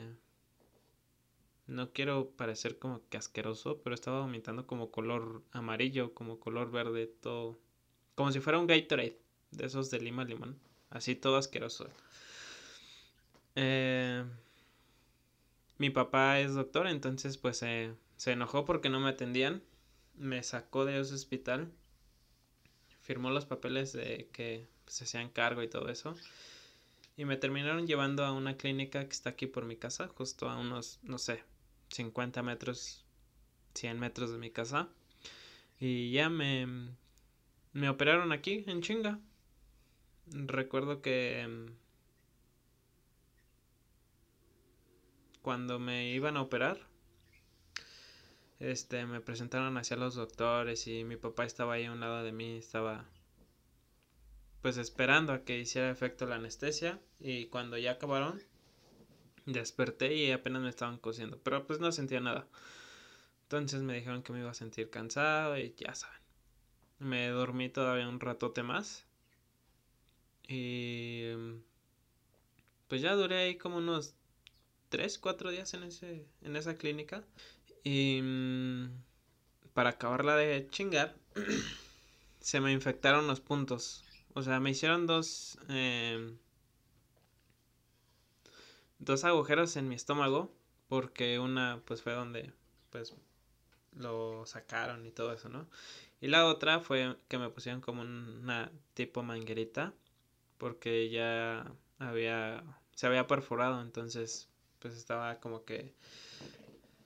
[1.67, 7.07] no quiero parecer como que asqueroso, pero estaba vomitando como color amarillo, como color verde,
[7.07, 7.59] todo.
[8.15, 9.17] Como si fuera un Gatorade,
[9.51, 10.59] de esos de lima limón.
[10.89, 11.87] Así todo asqueroso.
[13.55, 14.23] Eh,
[15.77, 19.63] mi papá es doctor, entonces pues se enojó porque no me atendían.
[20.15, 21.71] Me sacó de ese hospital.
[23.01, 26.15] Firmó los papeles de que se hacían cargo y todo eso.
[27.17, 30.57] Y me terminaron llevando a una clínica que está aquí por mi casa, justo a
[30.57, 31.43] unos, no sé,
[31.89, 33.05] 50 metros,
[33.73, 34.89] 100 metros de mi casa.
[35.79, 36.67] Y ya me,
[37.73, 39.19] me operaron aquí, en chinga.
[40.27, 41.71] Recuerdo que
[45.41, 46.79] cuando me iban a operar,
[48.59, 52.31] este, me presentaron hacia los doctores y mi papá estaba ahí a un lado de
[52.31, 53.05] mí, estaba
[54.61, 58.41] pues esperando a que hiciera efecto la anestesia y cuando ya acabaron
[59.45, 62.47] desperté y apenas me estaban cosiendo, pero pues no sentía nada.
[63.43, 66.21] Entonces me dijeron que me iba a sentir cansado y ya saben.
[66.99, 69.05] Me dormí todavía un ratote más.
[70.47, 71.31] Y
[72.87, 74.15] pues ya duré ahí como unos
[74.91, 77.23] 3, 4 días en ese en esa clínica
[77.83, 78.91] y mm,
[79.73, 81.15] para acabarla de chingar
[82.39, 85.57] se me infectaron los puntos o sea, me hicieron dos.
[85.69, 86.35] Eh,
[88.99, 90.53] dos agujeros en mi estómago.
[90.87, 92.51] Porque una, pues fue donde,
[92.89, 93.15] pues,
[93.95, 95.69] lo sacaron y todo eso, ¿no?
[96.19, 99.93] Y la otra fue que me pusieron como una tipo manguerita.
[100.57, 102.63] Porque ya había.
[102.95, 103.81] Se había perforado.
[103.81, 104.49] Entonces,
[104.81, 105.93] pues estaba como que.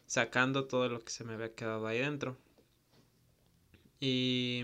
[0.08, 2.38] Sacando todo lo que se me había quedado ahí dentro.
[4.00, 4.64] Y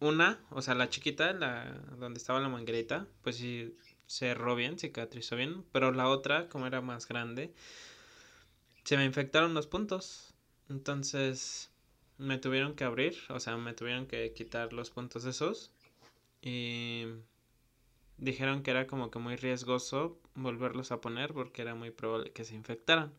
[0.00, 3.74] una, o sea, la chiquita, la donde estaba la manguerita, pues sí
[4.06, 7.52] cerró bien, cicatrizó bien, pero la otra, como era más grande,
[8.84, 10.34] se me infectaron los puntos.
[10.68, 11.70] Entonces
[12.18, 15.72] me tuvieron que abrir, o sea, me tuvieron que quitar los puntos esos
[16.42, 17.04] y
[18.18, 22.44] dijeron que era como que muy riesgoso volverlos a poner porque era muy probable que
[22.44, 23.12] se infectaran.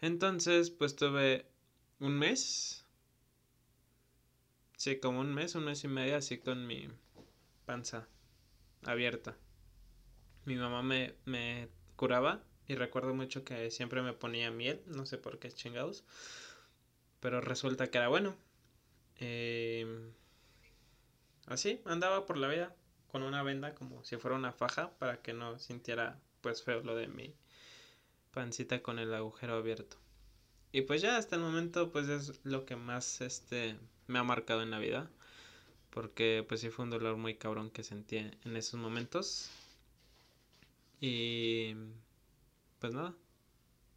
[0.00, 1.46] Entonces, pues tuve
[2.00, 2.86] un mes
[4.76, 6.88] Sí, como un mes, un mes y medio así con mi
[7.64, 8.08] panza
[8.84, 9.36] abierta.
[10.44, 15.18] Mi mamá me, me curaba y recuerdo mucho que siempre me ponía miel, no sé
[15.18, 16.04] por qué chingados,
[17.20, 18.36] pero resulta que era bueno.
[19.18, 20.12] Em,
[21.46, 22.76] así, andaba por la vida
[23.10, 26.94] con una venda como si fuera una faja para que no sintiera pues feo lo
[26.94, 27.34] de mi
[28.32, 29.96] pancita con el agujero abierto.
[30.72, 34.62] Y pues ya hasta el momento pues es lo que más este me ha marcado
[34.62, 35.10] en la vida.
[35.90, 39.50] Porque pues sí fue un dolor muy cabrón que sentí en esos momentos.
[41.00, 41.74] Y
[42.78, 43.14] pues nada.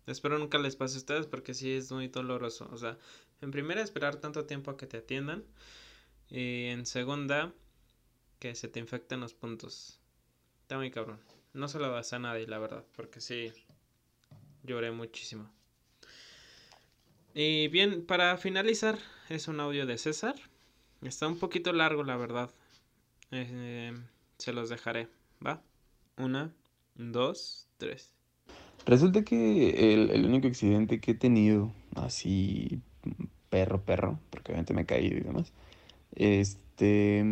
[0.07, 2.69] Espero nunca les pase a ustedes porque sí es muy doloroso.
[2.71, 2.97] O sea,
[3.41, 5.43] en primera esperar tanto tiempo a que te atiendan.
[6.29, 7.53] Y en segunda,
[8.39, 9.99] que se te infecten los puntos.
[10.61, 11.19] Está muy cabrón.
[11.53, 12.85] No se lo vas a nadie, la verdad.
[12.95, 13.51] Porque sí,
[14.63, 15.49] lloré muchísimo.
[17.33, 18.97] Y bien, para finalizar,
[19.29, 20.35] es un audio de César.
[21.01, 22.49] Está un poquito largo, la verdad.
[23.31, 23.93] Eh,
[24.37, 25.07] se los dejaré,
[25.45, 25.61] ¿va?
[26.17, 26.53] Una,
[26.95, 28.13] dos, tres.
[28.85, 32.81] Resulta que el, único accidente que he tenido, así
[33.49, 35.53] perro, perro, porque obviamente me caído y demás,
[36.15, 37.25] este,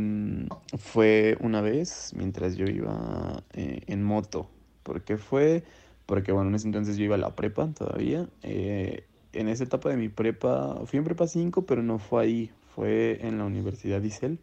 [0.77, 4.49] fue una vez mientras yo iba eh, en moto.
[4.83, 5.63] ¿Por qué fue?
[6.05, 8.27] Porque, bueno, en ese entonces yo iba a la prepa todavía.
[8.43, 12.51] Eh, en esa etapa de mi prepa, fui en prepa 5, pero no fue ahí,
[12.73, 14.39] fue en la Universidad Isel,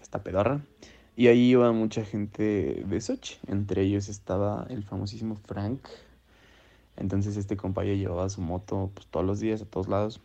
[0.00, 0.62] esta pedorra.
[1.16, 5.80] Y ahí iba mucha gente de Sochi, entre ellos estaba el famosísimo Frank.
[6.96, 10.20] Entonces este compañero llevaba su moto pues, todos los días, a todos lados.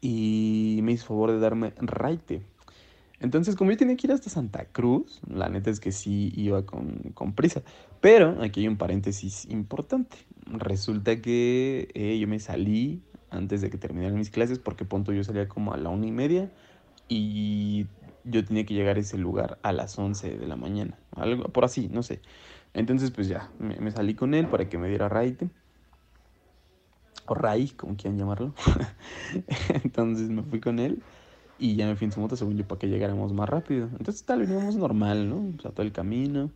[0.00, 2.42] Y me hizo favor de darme raite.
[3.20, 6.64] Entonces, como yo tenía que ir hasta Santa Cruz, la neta es que sí iba
[6.64, 7.62] con, con prisa.
[8.00, 10.16] Pero aquí hay un paréntesis importante.
[10.46, 15.24] Resulta que eh, yo me salí antes de que terminaran mis clases porque punto yo
[15.24, 16.50] salía como a la una y media
[17.08, 17.86] y
[18.24, 20.96] yo tenía que llegar a ese lugar a las 11 de la mañana.
[21.12, 22.20] Algo por así, no sé.
[22.72, 25.48] Entonces, pues ya, me, me salí con él para que me diera raite.
[27.28, 28.54] O ray, como quieran llamarlo.
[29.84, 31.02] Entonces me fui con él.
[31.58, 33.88] Y ya me fui en su moto, según yo, para que llegáramos más rápido.
[33.98, 35.52] Entonces tal, veníamos normal, ¿no?
[35.58, 36.50] O sea, todo el camino,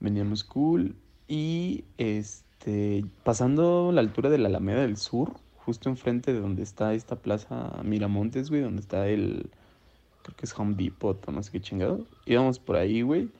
[0.00, 0.94] veníamos cool.
[1.26, 6.94] Y este, pasando la altura de la Alameda del Sur, justo enfrente de donde está
[6.94, 9.50] esta plaza Miramontes, güey, donde está el,
[10.22, 12.06] creo que es Home Depot o no sé qué chingado.
[12.26, 13.30] Íbamos por ahí, güey.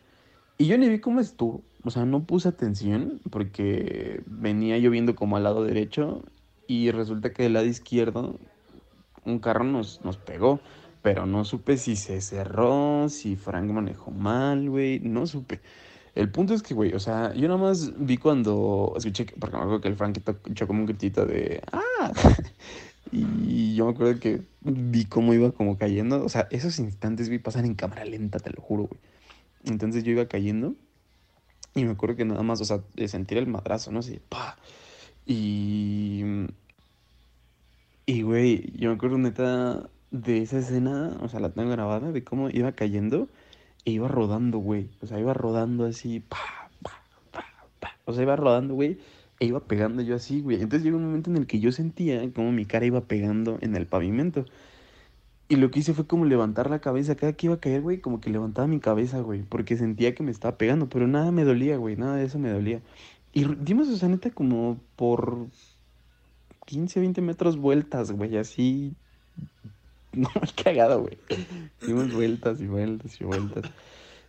[0.58, 1.62] Y yo ni vi cómo estuvo.
[1.84, 6.24] O sea, no puse atención porque venía lloviendo como al lado derecho
[6.66, 8.38] Y resulta que del lado izquierdo
[9.24, 10.60] un carro nos, nos pegó.
[11.02, 15.00] Pero no supe si se cerró, si Frank manejó mal, güey.
[15.00, 15.60] No supe.
[16.14, 19.62] El punto es que, güey, o sea, yo nada más vi cuando escuché, porque me
[19.62, 22.12] acuerdo que el Frank echó como un gritito de ¡Ah!
[23.12, 26.24] y yo me acuerdo que vi cómo iba como cayendo.
[26.24, 29.00] O sea, esos instantes vi pasar en cámara lenta, te lo juro, güey.
[29.64, 30.74] Entonces yo iba cayendo
[31.74, 33.98] y me acuerdo que nada más, o sea, sentir el madrazo, ¿no?
[33.98, 34.56] Así, ¡pa!
[35.26, 36.22] Y.
[38.06, 42.22] Y, güey, yo me acuerdo neta de esa escena, o sea, la tengo grabada, de
[42.22, 43.28] cómo iba cayendo
[43.84, 44.90] e iba rodando, güey.
[45.02, 47.02] O sea, iba rodando así, pa, pa,
[47.32, 47.44] pa,
[47.80, 47.96] pa.
[48.04, 48.98] O sea, iba rodando, güey,
[49.40, 50.56] e iba pegando yo así, güey.
[50.56, 53.74] Entonces llegó un momento en el que yo sentía como mi cara iba pegando en
[53.76, 54.44] el pavimento.
[55.48, 57.16] Y lo que hice fue como levantar la cabeza.
[57.16, 59.42] Cada que iba a caer, güey, como que levantaba mi cabeza, güey.
[59.42, 60.88] Porque sentía que me estaba pegando.
[60.88, 61.96] Pero nada me dolía, güey.
[61.96, 62.80] Nada de eso me dolía.
[63.34, 65.48] Y dimos, o sea, neta, como por
[66.66, 68.36] 15, 20 metros vueltas, güey.
[68.38, 68.94] Así.
[70.16, 70.28] No,
[70.62, 71.18] cagado, güey.
[71.84, 73.64] Dimos vueltas y vueltas y vueltas.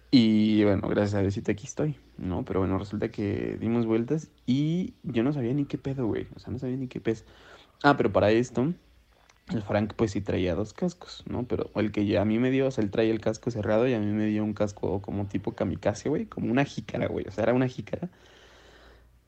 [0.09, 2.43] Y bueno, gracias a Diosito aquí estoy, ¿no?
[2.43, 6.25] Pero bueno, resulta que dimos vueltas y yo no sabía ni qué pedo, güey.
[6.35, 7.21] O sea, no sabía ni qué pedo.
[7.83, 8.73] Ah, pero para esto,
[9.49, 11.43] el Frank pues sí traía dos cascos, ¿no?
[11.43, 13.93] Pero el que a mí me dio, o sea, él traía el casco cerrado y
[13.93, 16.25] a mí me dio un casco como tipo kamikaze, güey.
[16.25, 17.27] Como una jícara, güey.
[17.27, 18.09] O sea, era una jícara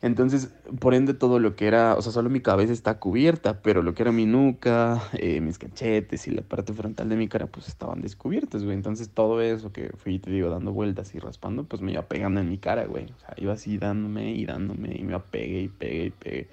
[0.01, 3.81] entonces, por ende, todo lo que era, o sea, solo mi cabeza está cubierta, pero
[3.81, 7.47] lo que era mi nuca, eh, mis cachetes y la parte frontal de mi cara,
[7.47, 8.75] pues estaban descubiertos, güey.
[8.75, 12.39] Entonces, todo eso que fui, te digo, dando vueltas y raspando, pues me iba pegando
[12.41, 13.05] en mi cara, güey.
[13.05, 16.47] O sea, iba así dándome y dándome y me iba pegue y pegue y pegue.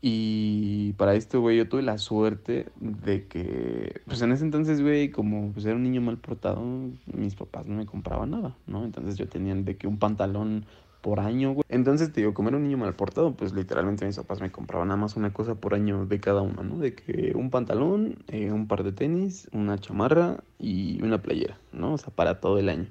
[0.00, 5.10] Y para esto, güey, yo tuve la suerte de que, pues en ese entonces, güey,
[5.10, 6.62] como pues era un niño mal portado,
[7.06, 8.84] mis papás no me compraban nada, ¿no?
[8.84, 10.66] Entonces yo tenía de que un pantalón
[11.00, 11.64] por año, güey.
[11.68, 14.88] Entonces te digo, como era un niño mal portado, pues literalmente mis papás me compraban
[14.88, 16.78] nada más una cosa por año de cada uno, ¿no?
[16.78, 21.94] De que un pantalón, eh, un par de tenis, una chamarra y una playera, ¿no?
[21.94, 22.88] O sea, para todo el año.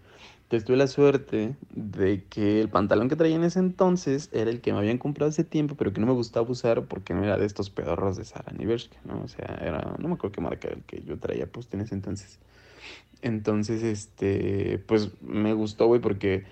[0.47, 4.62] Entonces tuve la suerte de que el pantalón que traía en ese entonces era el
[4.62, 7.38] que me habían comprado hace tiempo, pero que no me gustaba usar porque no era
[7.38, 9.22] de estos pedorros de Sara Niverska, ¿no?
[9.24, 11.82] O sea, era, no me acuerdo qué marca era el que yo traía pues en
[11.82, 12.39] ese entonces.
[13.22, 16.45] Entonces, este, pues me gustó, güey, porque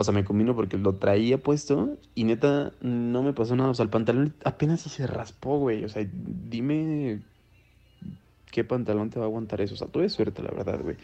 [0.00, 3.68] o sea, me combino porque lo traía puesto y neta no me pasó nada.
[3.68, 5.84] O sea, el pantalón apenas se raspó, güey.
[5.84, 7.20] O sea, dime
[8.50, 9.74] qué pantalón te va a aguantar eso.
[9.74, 10.96] O sea, tuve suerte, la verdad, güey.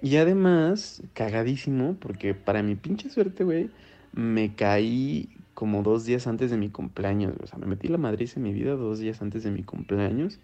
[0.00, 3.68] Y además, cagadísimo, porque para mi pinche suerte, güey,
[4.14, 7.34] me caí como dos días antes de mi cumpleaños.
[7.42, 10.38] O sea, me metí la madriz en mi vida dos días antes de mi cumpleaños.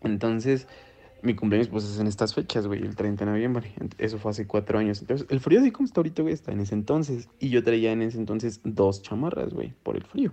[0.00, 0.66] Entonces,
[1.22, 3.72] mi cumpleaños pues es en estas fechas, güey, el 30 de noviembre.
[3.98, 5.00] Eso fue hace cuatro años.
[5.00, 7.28] Entonces, el frío así como está ahorita, güey, está en ese entonces.
[7.38, 10.32] Y yo traía en ese entonces dos chamarras, güey, por el frío.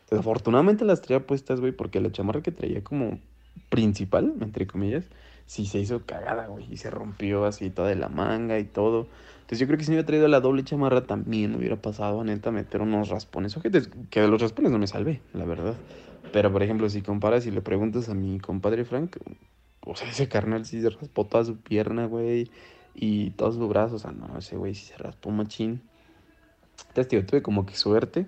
[0.00, 3.18] Entonces, afortunadamente las traía puestas, güey, porque la chamarra que traía como
[3.70, 5.06] principal, entre comillas,
[5.46, 9.08] sí se hizo cagada, güey, y se rompió así toda de la manga y todo.
[9.36, 12.50] Entonces yo creo que si me hubiera traído la doble chamarra también hubiera pasado, neta,
[12.50, 15.74] meter unos raspones ojetes, que de los raspones no me salvé, la verdad.
[16.32, 19.16] Pero, por ejemplo, si comparas y le preguntas a mi compadre Frank,
[19.86, 22.50] o sea, ese carnal sí se raspó toda su pierna, güey.
[22.94, 24.04] Y todos sus brazos.
[24.04, 25.80] O sea, no, ese güey sí se raspó machín.
[26.88, 28.26] Entonces, tío, tuve como que suerte.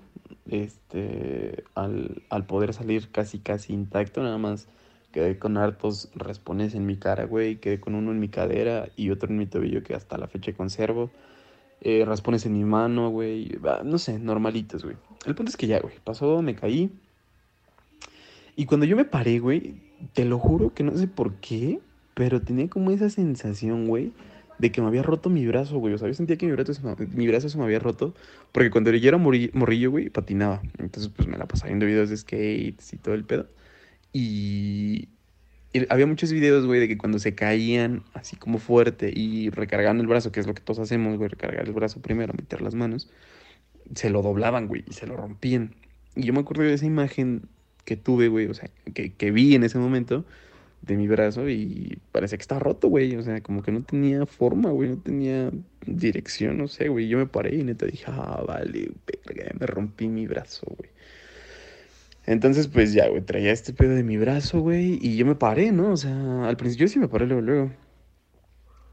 [0.49, 1.65] Este.
[1.75, 4.23] Al, al poder salir casi, casi intacto.
[4.23, 4.69] Nada más
[5.13, 7.57] quedé con hartos raspones en mi cara, güey.
[7.57, 10.53] Quedé con uno en mi cadera y otro en mi tobillo que hasta la fecha
[10.53, 11.11] conservo.
[11.81, 13.59] Eh, raspones en mi mano, güey.
[13.85, 14.97] No sé, normalitos, güey.
[15.27, 15.95] El punto es que ya, güey.
[16.05, 16.93] Pasó, me caí.
[18.55, 21.81] Y cuando yo me paré, güey, te lo juro que no sé por qué,
[22.15, 24.13] pero tenía como esa sensación, güey,
[24.59, 25.95] de que me había roto mi brazo, güey.
[25.95, 28.15] O sea, yo sentía que mi brazo, se me, mi brazo se me había roto.
[28.53, 30.63] Porque cuando yo era morrillo, güey, patinaba.
[30.79, 33.49] Entonces, pues me la pasaba viendo videos de skates y todo el pedo.
[34.13, 35.09] Y,
[35.91, 40.07] había muchos videos, güey, de que cuando se caían así como fuerte y recargaban el
[40.07, 43.11] brazo, que es lo que todos hacemos, güey, recargar el brazo primero, meter las manos,
[43.95, 45.75] se lo doblaban, güey, y se lo rompían.
[46.17, 47.49] Y yo me acuerdo de esa imagen
[47.89, 50.27] que tuve, güey, o sea, que, que vi en ese momento
[50.83, 53.17] de mi brazo y parecía que estaba roto, güey.
[53.17, 55.51] O sea, como que no tenía forma, güey, no tenía
[55.87, 57.09] dirección, no sé, güey.
[57.09, 58.93] Yo me paré y neta dije, ah, vale,
[59.59, 60.91] me rompí mi brazo, güey.
[62.27, 65.73] Entonces, pues ya, güey, traía este pedo de mi brazo, güey, y yo me paré,
[65.73, 65.93] ¿no?
[65.93, 67.73] O sea, al principio sí me paré luego, luego.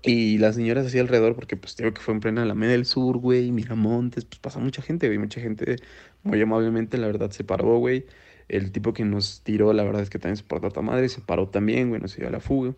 [0.04, 3.18] Y las señoras así alrededor, porque pues digo que fue en plena Alameda del Sur,
[3.18, 5.78] güey, Miramontes, pues pasa mucha gente, güey, mucha gente
[6.24, 8.06] muy amablemente, la verdad, se paró, güey.
[8.48, 11.10] El tipo que nos tiró, la verdad es que también se portó a tu madre,
[11.10, 12.76] se paró también, güey, nos dio la fuga.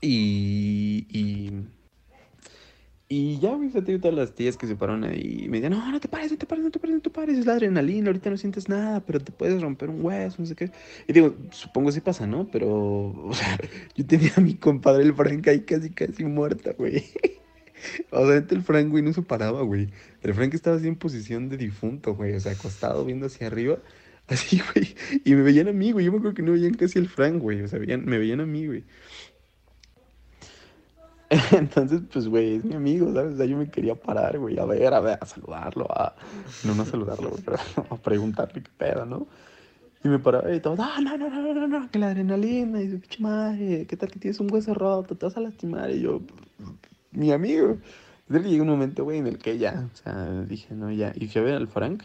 [0.00, 1.52] Y, y,
[3.08, 5.90] Y ya, güey, ya te todas las tías que se pararon ahí me decían, no,
[5.92, 8.08] no te pares, no te pares, no te pares, no te pares, es la adrenalina,
[8.08, 10.70] ahorita no sientes nada, pero te puedes romper un hueso, no sé qué.
[11.06, 12.48] Y digo, supongo sí pasa, ¿no?
[12.50, 13.58] Pero, o sea,
[13.96, 17.04] yo tenía a mi compadre el Frank ahí casi, casi muerta, güey.
[18.10, 19.90] O sea, el Frank, güey, no se paraba, güey.
[20.22, 23.78] El Frank estaba así en posición de difunto, güey, o sea, acostado viendo hacia arriba.
[24.28, 24.94] Así, güey.
[25.24, 26.04] Y me veían a mí, güey.
[26.04, 27.62] Yo me acuerdo que no veían casi al Frank, güey.
[27.62, 28.84] O sea, me veían a mí, güey.
[31.52, 33.34] Entonces, pues, güey, es mi amigo, ¿sabes?
[33.34, 36.14] O sea, yo me quería parar, güey, a ver, a ver, a saludarlo, a...
[36.64, 37.58] No, no a saludarlo, güey, pero
[37.90, 39.26] a preguntarle qué pedo, ¿no?
[40.02, 42.90] Y me paraba y todo, no, no, no, no, no, no, que la adrenalina, y
[42.90, 45.16] su pinche madre, ¿qué tal que tienes un hueso roto?
[45.16, 46.20] Te vas a lastimar, y yo,
[47.10, 47.78] mi amigo.
[48.28, 51.26] Entonces llegó un momento, güey, en el que ya, o sea, dije, no, ya, y
[51.26, 52.02] fui a ver al Frank,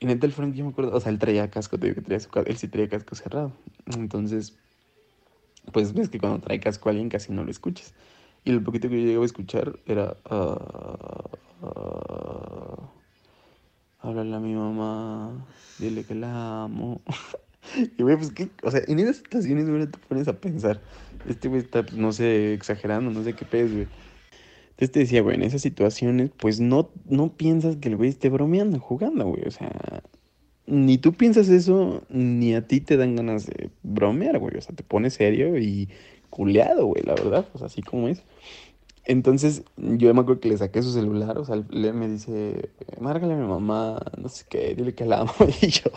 [0.00, 2.02] y neta el Frank, yo me acuerdo, o sea, él traía casco, te digo que
[2.02, 3.52] traía su, él sí traía casco cerrado,
[3.86, 4.56] entonces,
[5.72, 7.94] pues ves que cuando trae casco a alguien casi no lo escuchas.
[8.44, 10.16] Y lo poquito que yo llegaba a escuchar era.
[10.30, 11.28] Uh,
[14.00, 15.46] háblale a mi mamá,
[15.78, 17.02] dile que la amo.
[17.98, 20.80] y güey, pues que, o sea, en esas situaciones, güey, te pones a pensar.
[21.26, 23.88] Este güey está, pues, no sé, exagerando, no sé qué pedo, güey.
[24.78, 28.28] Entonces te decía, güey, en esas situaciones, pues no, no piensas que el güey esté
[28.28, 29.42] bromeando, jugando, güey.
[29.44, 30.04] O sea,
[30.66, 34.56] ni tú piensas eso, ni a ti te dan ganas de bromear, güey.
[34.56, 35.88] O sea, te pones serio y
[36.30, 38.22] culeado, güey, la verdad, pues así como es.
[39.04, 42.70] Entonces, yo me acuerdo que le saqué su celular, o sea, él me dice,
[43.00, 45.34] márgale a mi mamá, no sé qué, dile que la amo.
[45.60, 45.90] Y yo,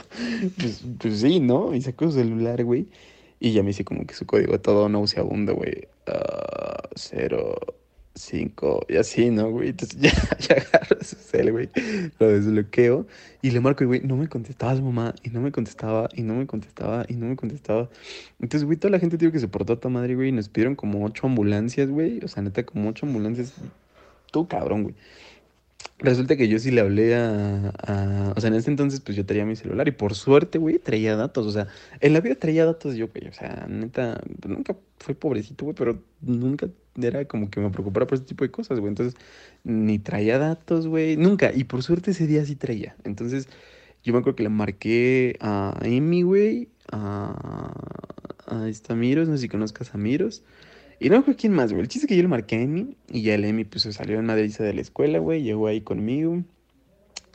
[0.57, 1.75] pues, pues sí, ¿no?
[1.75, 2.88] Y sacó su celular, güey.
[3.39, 5.88] Y ya me hice como que su código todo nauseabundo, güey.
[6.07, 7.59] Uh, cero,
[8.16, 9.70] cinco, y así, ¿no, güey?
[9.70, 11.70] Entonces ya, ya agarro su cel, güey,
[12.20, 13.07] lo desbloqueo
[13.41, 16.24] y le marco, y güey, no me contestaba su mamá, y no me contestaba, y
[16.24, 17.89] no me contestaba, y no me contestaba.
[18.39, 20.49] Entonces, güey, toda la gente, digo, que se portó a tu madre, güey, y nos
[20.49, 23.53] pidieron como ocho ambulancias, güey, o sea, neta, como ocho ambulancias.
[24.32, 24.95] Tú, cabrón, güey.
[25.99, 29.45] Resulta que yo sí le hablé a, O sea, en ese entonces, pues yo traía
[29.45, 31.45] mi celular y por suerte, güey, traía datos.
[31.45, 31.67] O sea,
[31.99, 33.27] en la vida traía datos yo, güey.
[33.27, 36.67] O sea, neta, nunca fue pobrecito, güey, pero nunca
[37.01, 38.89] era como que me preocupara por ese tipo de cosas, güey.
[38.89, 39.15] Entonces,
[39.63, 41.51] ni traía datos, güey, nunca.
[41.53, 42.95] Y por suerte ese día sí traía.
[43.03, 43.47] Entonces,
[44.03, 47.73] yo me acuerdo que le marqué a Amy, güey, a,
[48.47, 50.43] a esta Miros, no sé si conozcas a Miros.
[51.01, 51.81] Y no fue quién más, güey.
[51.81, 53.91] El chiste es que yo le marqué a Emi y ya el Emi pues se
[53.91, 55.41] salió en madriza de la escuela, güey.
[55.41, 56.43] Llegó ahí conmigo.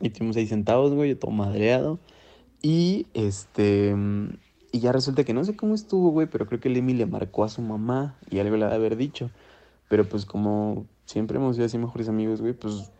[0.00, 1.98] Y estuvimos ahí sentados, güey, todo madreado.
[2.62, 3.92] Y este.
[4.70, 7.06] Y ya resulta que no sé cómo estuvo, güey, pero creo que el Emi le
[7.06, 9.32] marcó a su mamá y algo le ha de haber dicho.
[9.88, 12.92] Pero pues como siempre hemos sido así mejores amigos, güey, pues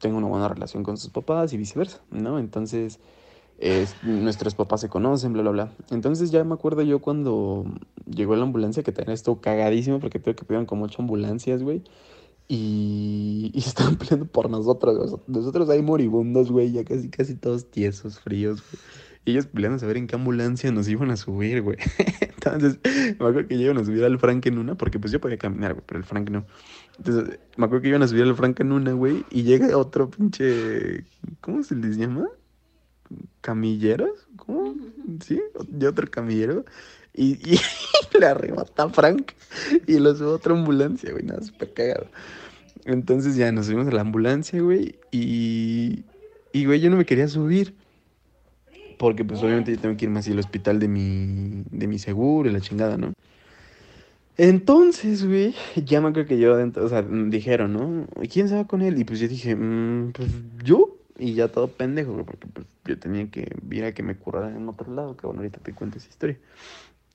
[0.00, 2.40] tengo una buena relación con sus papás y viceversa, ¿no?
[2.40, 2.98] Entonces
[4.02, 5.72] nuestros papás se conocen, bla, bla, bla.
[5.90, 7.66] Entonces ya me acuerdo yo cuando
[8.06, 11.82] llegó la ambulancia, que también estuvo cagadísimo porque creo que pidieron como ocho ambulancias, güey.
[12.46, 15.20] Y, y estaban peleando por nosotros.
[15.26, 18.82] Nosotros ahí moribundos, güey, ya casi, casi todos tiesos, fríos, güey.
[19.26, 21.76] Ellos peleando a saber en qué ambulancia nos iban a subir, güey.
[22.20, 25.36] Entonces, me acuerdo que iban a subir al Frank en una, porque pues yo podía
[25.36, 26.46] caminar, güey, pero el Frank no.
[26.96, 30.08] Entonces, me acuerdo que iban a subir al Frank en una, güey, y llega otro
[30.08, 31.04] pinche.
[31.42, 32.28] ¿Cómo se les llama?
[33.40, 34.74] Camilleros, ¿cómo?
[35.24, 36.64] Sí, de otro camillero.
[37.14, 37.58] Y, y
[38.18, 39.32] le arrebata a Frank
[39.86, 42.06] y lo sube a otra ambulancia, güey, nada, súper cagado.
[42.84, 46.04] Entonces ya nos subimos a la ambulancia, güey, y,
[46.52, 47.74] y, güey, yo no me quería subir.
[48.98, 52.48] Porque, pues, obviamente yo tengo que irme así al hospital de mi, de mi seguro
[52.48, 53.12] y la chingada, ¿no?
[54.38, 55.52] Entonces, güey,
[55.84, 58.06] ya me acuerdo que yo adentro, o sea, dijeron, ¿no?
[58.32, 58.96] ¿Quién se va con él?
[58.98, 60.28] Y pues yo dije, mm, pues
[60.62, 60.97] yo.
[61.18, 64.54] Y ya todo pendejo, güey, porque pues yo tenía que ir a que me curara
[64.54, 66.38] en otro lado, que bueno, ahorita te cuento esa historia.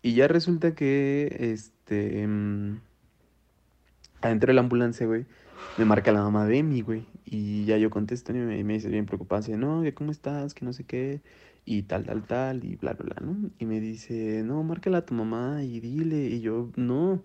[0.01, 2.79] Y ya resulta que, este, mmm,
[4.21, 5.25] adentro de la ambulancia, güey,
[5.77, 8.89] me marca la mamá de Emi, güey, y ya yo contesto y me, me dice
[8.89, 10.53] bien preocupada, no, ¿cómo estás?
[10.53, 11.21] Que no sé qué,
[11.65, 13.49] y tal, tal, tal, y bla, bla, bla, ¿no?
[13.59, 17.23] Y me dice, no, márcala a tu mamá y dile, y yo, no,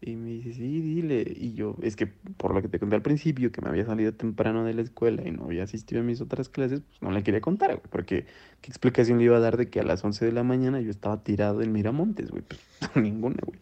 [0.00, 1.24] y me dice, sí, dile.
[1.36, 4.14] Y yo, es que por lo que te conté al principio, que me había salido
[4.14, 7.22] temprano de la escuela y no había asistido a mis otras clases, pues no le
[7.22, 7.82] quería contar, güey.
[7.90, 8.26] Porque,
[8.60, 10.90] ¿qué explicación le iba a dar de que a las 11 de la mañana yo
[10.90, 12.42] estaba tirado en Miramontes, güey?
[12.42, 12.60] Pues
[12.96, 13.58] ninguna, güey.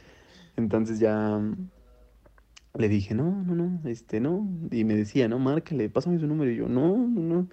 [0.56, 1.40] Entonces ya
[2.74, 4.46] le dije, no, no, no, este, no.
[4.70, 6.50] Y me decía, no, márcale, pásame su número.
[6.50, 7.48] Y yo, no, no, no.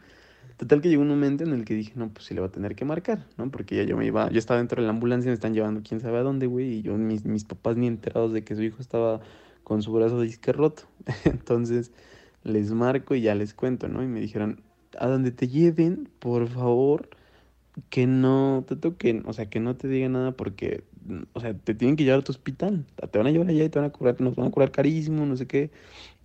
[0.57, 2.51] Total que llegó un momento en el que dije, no, pues sí le va a
[2.51, 3.49] tener que marcar, ¿no?
[3.49, 5.99] Porque ya yo me iba, yo estaba dentro de la ambulancia, me están llevando quién
[5.99, 8.81] sabe a dónde, güey, y yo, mis, mis papás ni enterados de que su hijo
[8.81, 9.21] estaba
[9.63, 10.83] con su brazo disque roto.
[11.25, 11.91] Entonces
[12.43, 14.03] les marco y ya les cuento, ¿no?
[14.03, 14.61] Y me dijeron,
[14.99, 17.09] a donde te lleven, por favor,
[17.89, 20.83] que no te toquen, o sea, que no te digan nada porque,
[21.33, 23.69] o sea, te tienen que llevar a tu hospital, te van a llevar allá y
[23.69, 25.71] te van a curar, nos van a curar carísimo, no sé qué.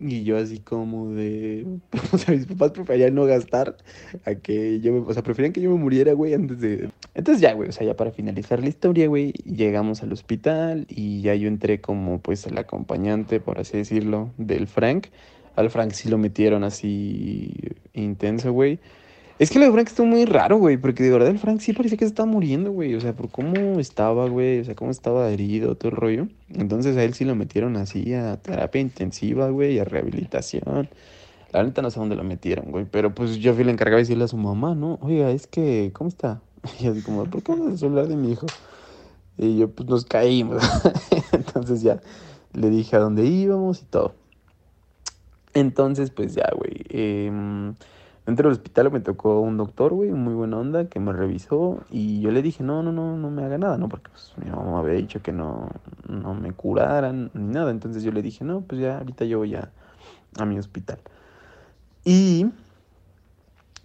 [0.01, 1.67] Y yo así como de,
[2.13, 3.77] o sea, mis papás preferían no gastar
[4.25, 6.91] a que yo me, o sea, preferían que yo me muriera, güey, antes de...
[7.15, 11.23] Entonces ya, güey, o sea, ya para finalizar la historia, güey, llegamos al hospital y
[11.23, 15.07] ya yo entré como pues el acompañante, por así decirlo, del Frank.
[15.57, 17.53] Al Frank sí lo metieron así
[17.95, 18.79] intenso, güey.
[19.39, 21.73] Es que lo de Frank estuvo muy raro, güey, porque de verdad el Frank sí
[21.73, 22.97] parecía que se estaba muriendo, güey.
[22.97, 26.29] O sea, por cómo estaba, güey, o sea, cómo estaba herido, todo el rollo.
[26.49, 30.89] Entonces a él sí lo metieron así a terapia intensiva, güey, a rehabilitación.
[31.53, 34.03] La neta no sé dónde lo metieron, güey, pero pues yo fui la encargada de
[34.03, 34.99] decirle a su mamá, ¿no?
[35.03, 36.41] Oiga, es que, ¿cómo está?
[36.81, 38.47] Y así como, ¿por qué a hablar de mi hijo?
[39.37, 40.63] Y yo, pues nos caímos.
[41.33, 42.01] Entonces ya
[42.55, 44.15] le dije a dónde íbamos y todo.
[45.55, 46.85] Entonces, pues ya, güey.
[46.89, 47.31] Eh,
[48.29, 52.21] Dentro del hospital me tocó un doctor, güey, muy buena onda, que me revisó y
[52.21, 53.89] yo le dije, no, no, no, no me haga nada, ¿no?
[53.89, 55.71] Porque pues, mi mamá había dicho que no,
[56.07, 57.71] no me curaran ni nada.
[57.71, 59.71] Entonces yo le dije, no, pues ya ahorita yo voy a,
[60.39, 60.99] a mi hospital.
[62.05, 62.51] Y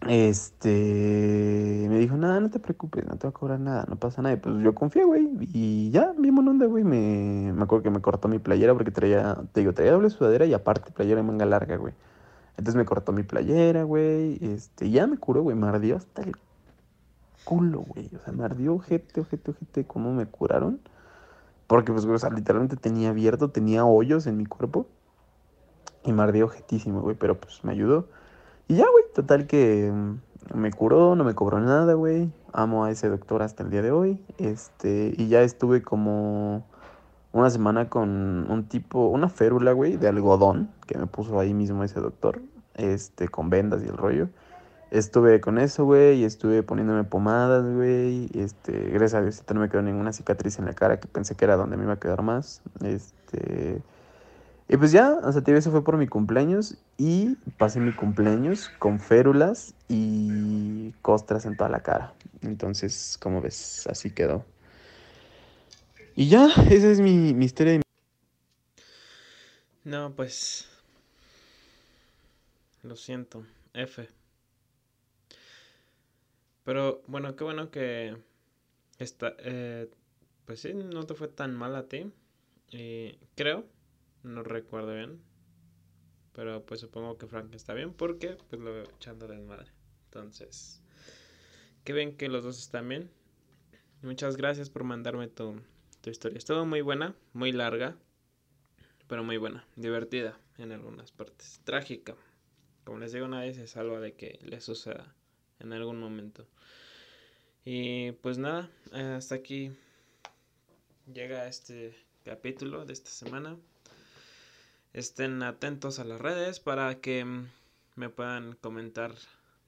[0.09, 4.21] este me dijo, nada, no te preocupes, no te va a cobrar nada, no pasa
[4.21, 4.35] nada.
[4.41, 6.83] Pues yo confié, güey, y ya, bien buena onda, güey.
[6.83, 10.45] Me, me acuerdo que me cortó mi playera porque traía, te digo, traía doble sudadera
[10.45, 11.93] y aparte playera de manga larga, güey.
[12.57, 14.37] Entonces me cortó mi playera, güey.
[14.41, 15.55] Este, ya me curó, güey.
[15.55, 16.35] Me ardió hasta el
[17.43, 18.09] culo, güey.
[18.15, 19.85] O sea, me ardió ojete, ojete, ojete.
[19.85, 20.79] ¿Cómo me curaron?
[21.67, 24.85] Porque, pues, o sea, literalmente tenía abierto, tenía hoyos en mi cuerpo.
[26.03, 27.15] Y me ardió ojetísimo, güey.
[27.15, 28.07] Pero, pues, me ayudó.
[28.67, 29.03] Y ya, güey.
[29.15, 32.31] Total que mm, me curó, no me cobró nada, güey.
[32.51, 34.23] Amo a ese doctor hasta el día de hoy.
[34.37, 36.65] Este, y ya estuve como
[37.33, 41.83] una semana con un tipo, una férula, güey, de algodón, que me puso ahí mismo
[41.83, 42.41] ese doctor,
[42.75, 44.29] este, con vendas y el rollo.
[44.91, 49.69] Estuve con eso, güey, y estuve poniéndome pomadas, güey, este, gracias a Dios no me
[49.69, 52.21] quedó ninguna cicatriz en la cara, que pensé que era donde me iba a quedar
[52.21, 53.81] más, este...
[54.69, 58.97] Y pues ya, o sea, eso fue por mi cumpleaños y pasé mi cumpleaños con
[58.99, 62.13] férulas y costras en toda la cara.
[62.41, 64.45] Entonces, como ves, así quedó.
[66.15, 67.81] Y ya, esa es mi, mi historia.
[69.83, 70.69] No, pues.
[72.83, 73.45] Lo siento.
[73.73, 74.07] F.
[76.63, 78.15] Pero bueno, qué bueno que.
[78.99, 79.89] Está, eh,
[80.45, 82.11] pues sí, no te fue tan mal a ti.
[83.35, 83.65] Creo.
[84.21, 85.19] No recuerdo bien.
[86.33, 89.71] Pero pues supongo que Frank está bien porque pues lo veo echando madre
[90.05, 90.81] Entonces.
[91.83, 93.11] Qué bien que los dos están bien.
[94.01, 95.61] Muchas gracias por mandarme tu
[96.03, 96.37] tu historia.
[96.37, 97.95] Estuvo muy buena, muy larga,
[99.07, 101.61] pero muy buena, divertida en algunas partes.
[101.63, 102.15] Trágica.
[102.83, 105.15] Como les digo, nadie se salva de que le suceda
[105.59, 106.45] en algún momento.
[107.63, 109.71] Y pues nada, hasta aquí
[111.11, 111.95] llega este
[112.25, 113.55] capítulo de esta semana.
[114.91, 117.25] Estén atentos a las redes para que
[117.95, 119.15] me puedan comentar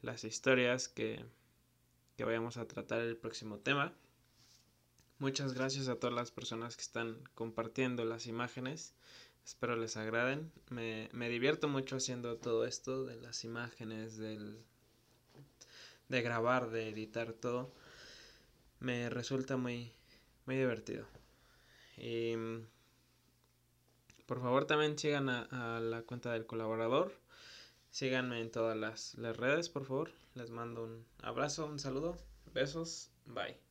[0.01, 1.23] las historias que,
[2.17, 3.93] que vayamos a tratar el próximo tema.
[5.17, 8.93] Muchas gracias a todas las personas que están compartiendo las imágenes.
[9.45, 10.51] Espero les agraden.
[10.69, 14.57] Me, divierto mucho haciendo todo esto de las imágenes, del,
[16.09, 17.71] de grabar, de editar todo.
[18.81, 19.93] Me resulta muy,
[20.45, 21.05] muy divertido.
[21.97, 22.33] Y
[24.25, 27.13] por favor también sigan a, la cuenta del colaborador.
[27.89, 30.11] Síganme en todas las redes, por favor.
[30.33, 32.17] Les mando un abrazo, un saludo.
[32.53, 33.09] Besos.
[33.25, 33.64] Bye.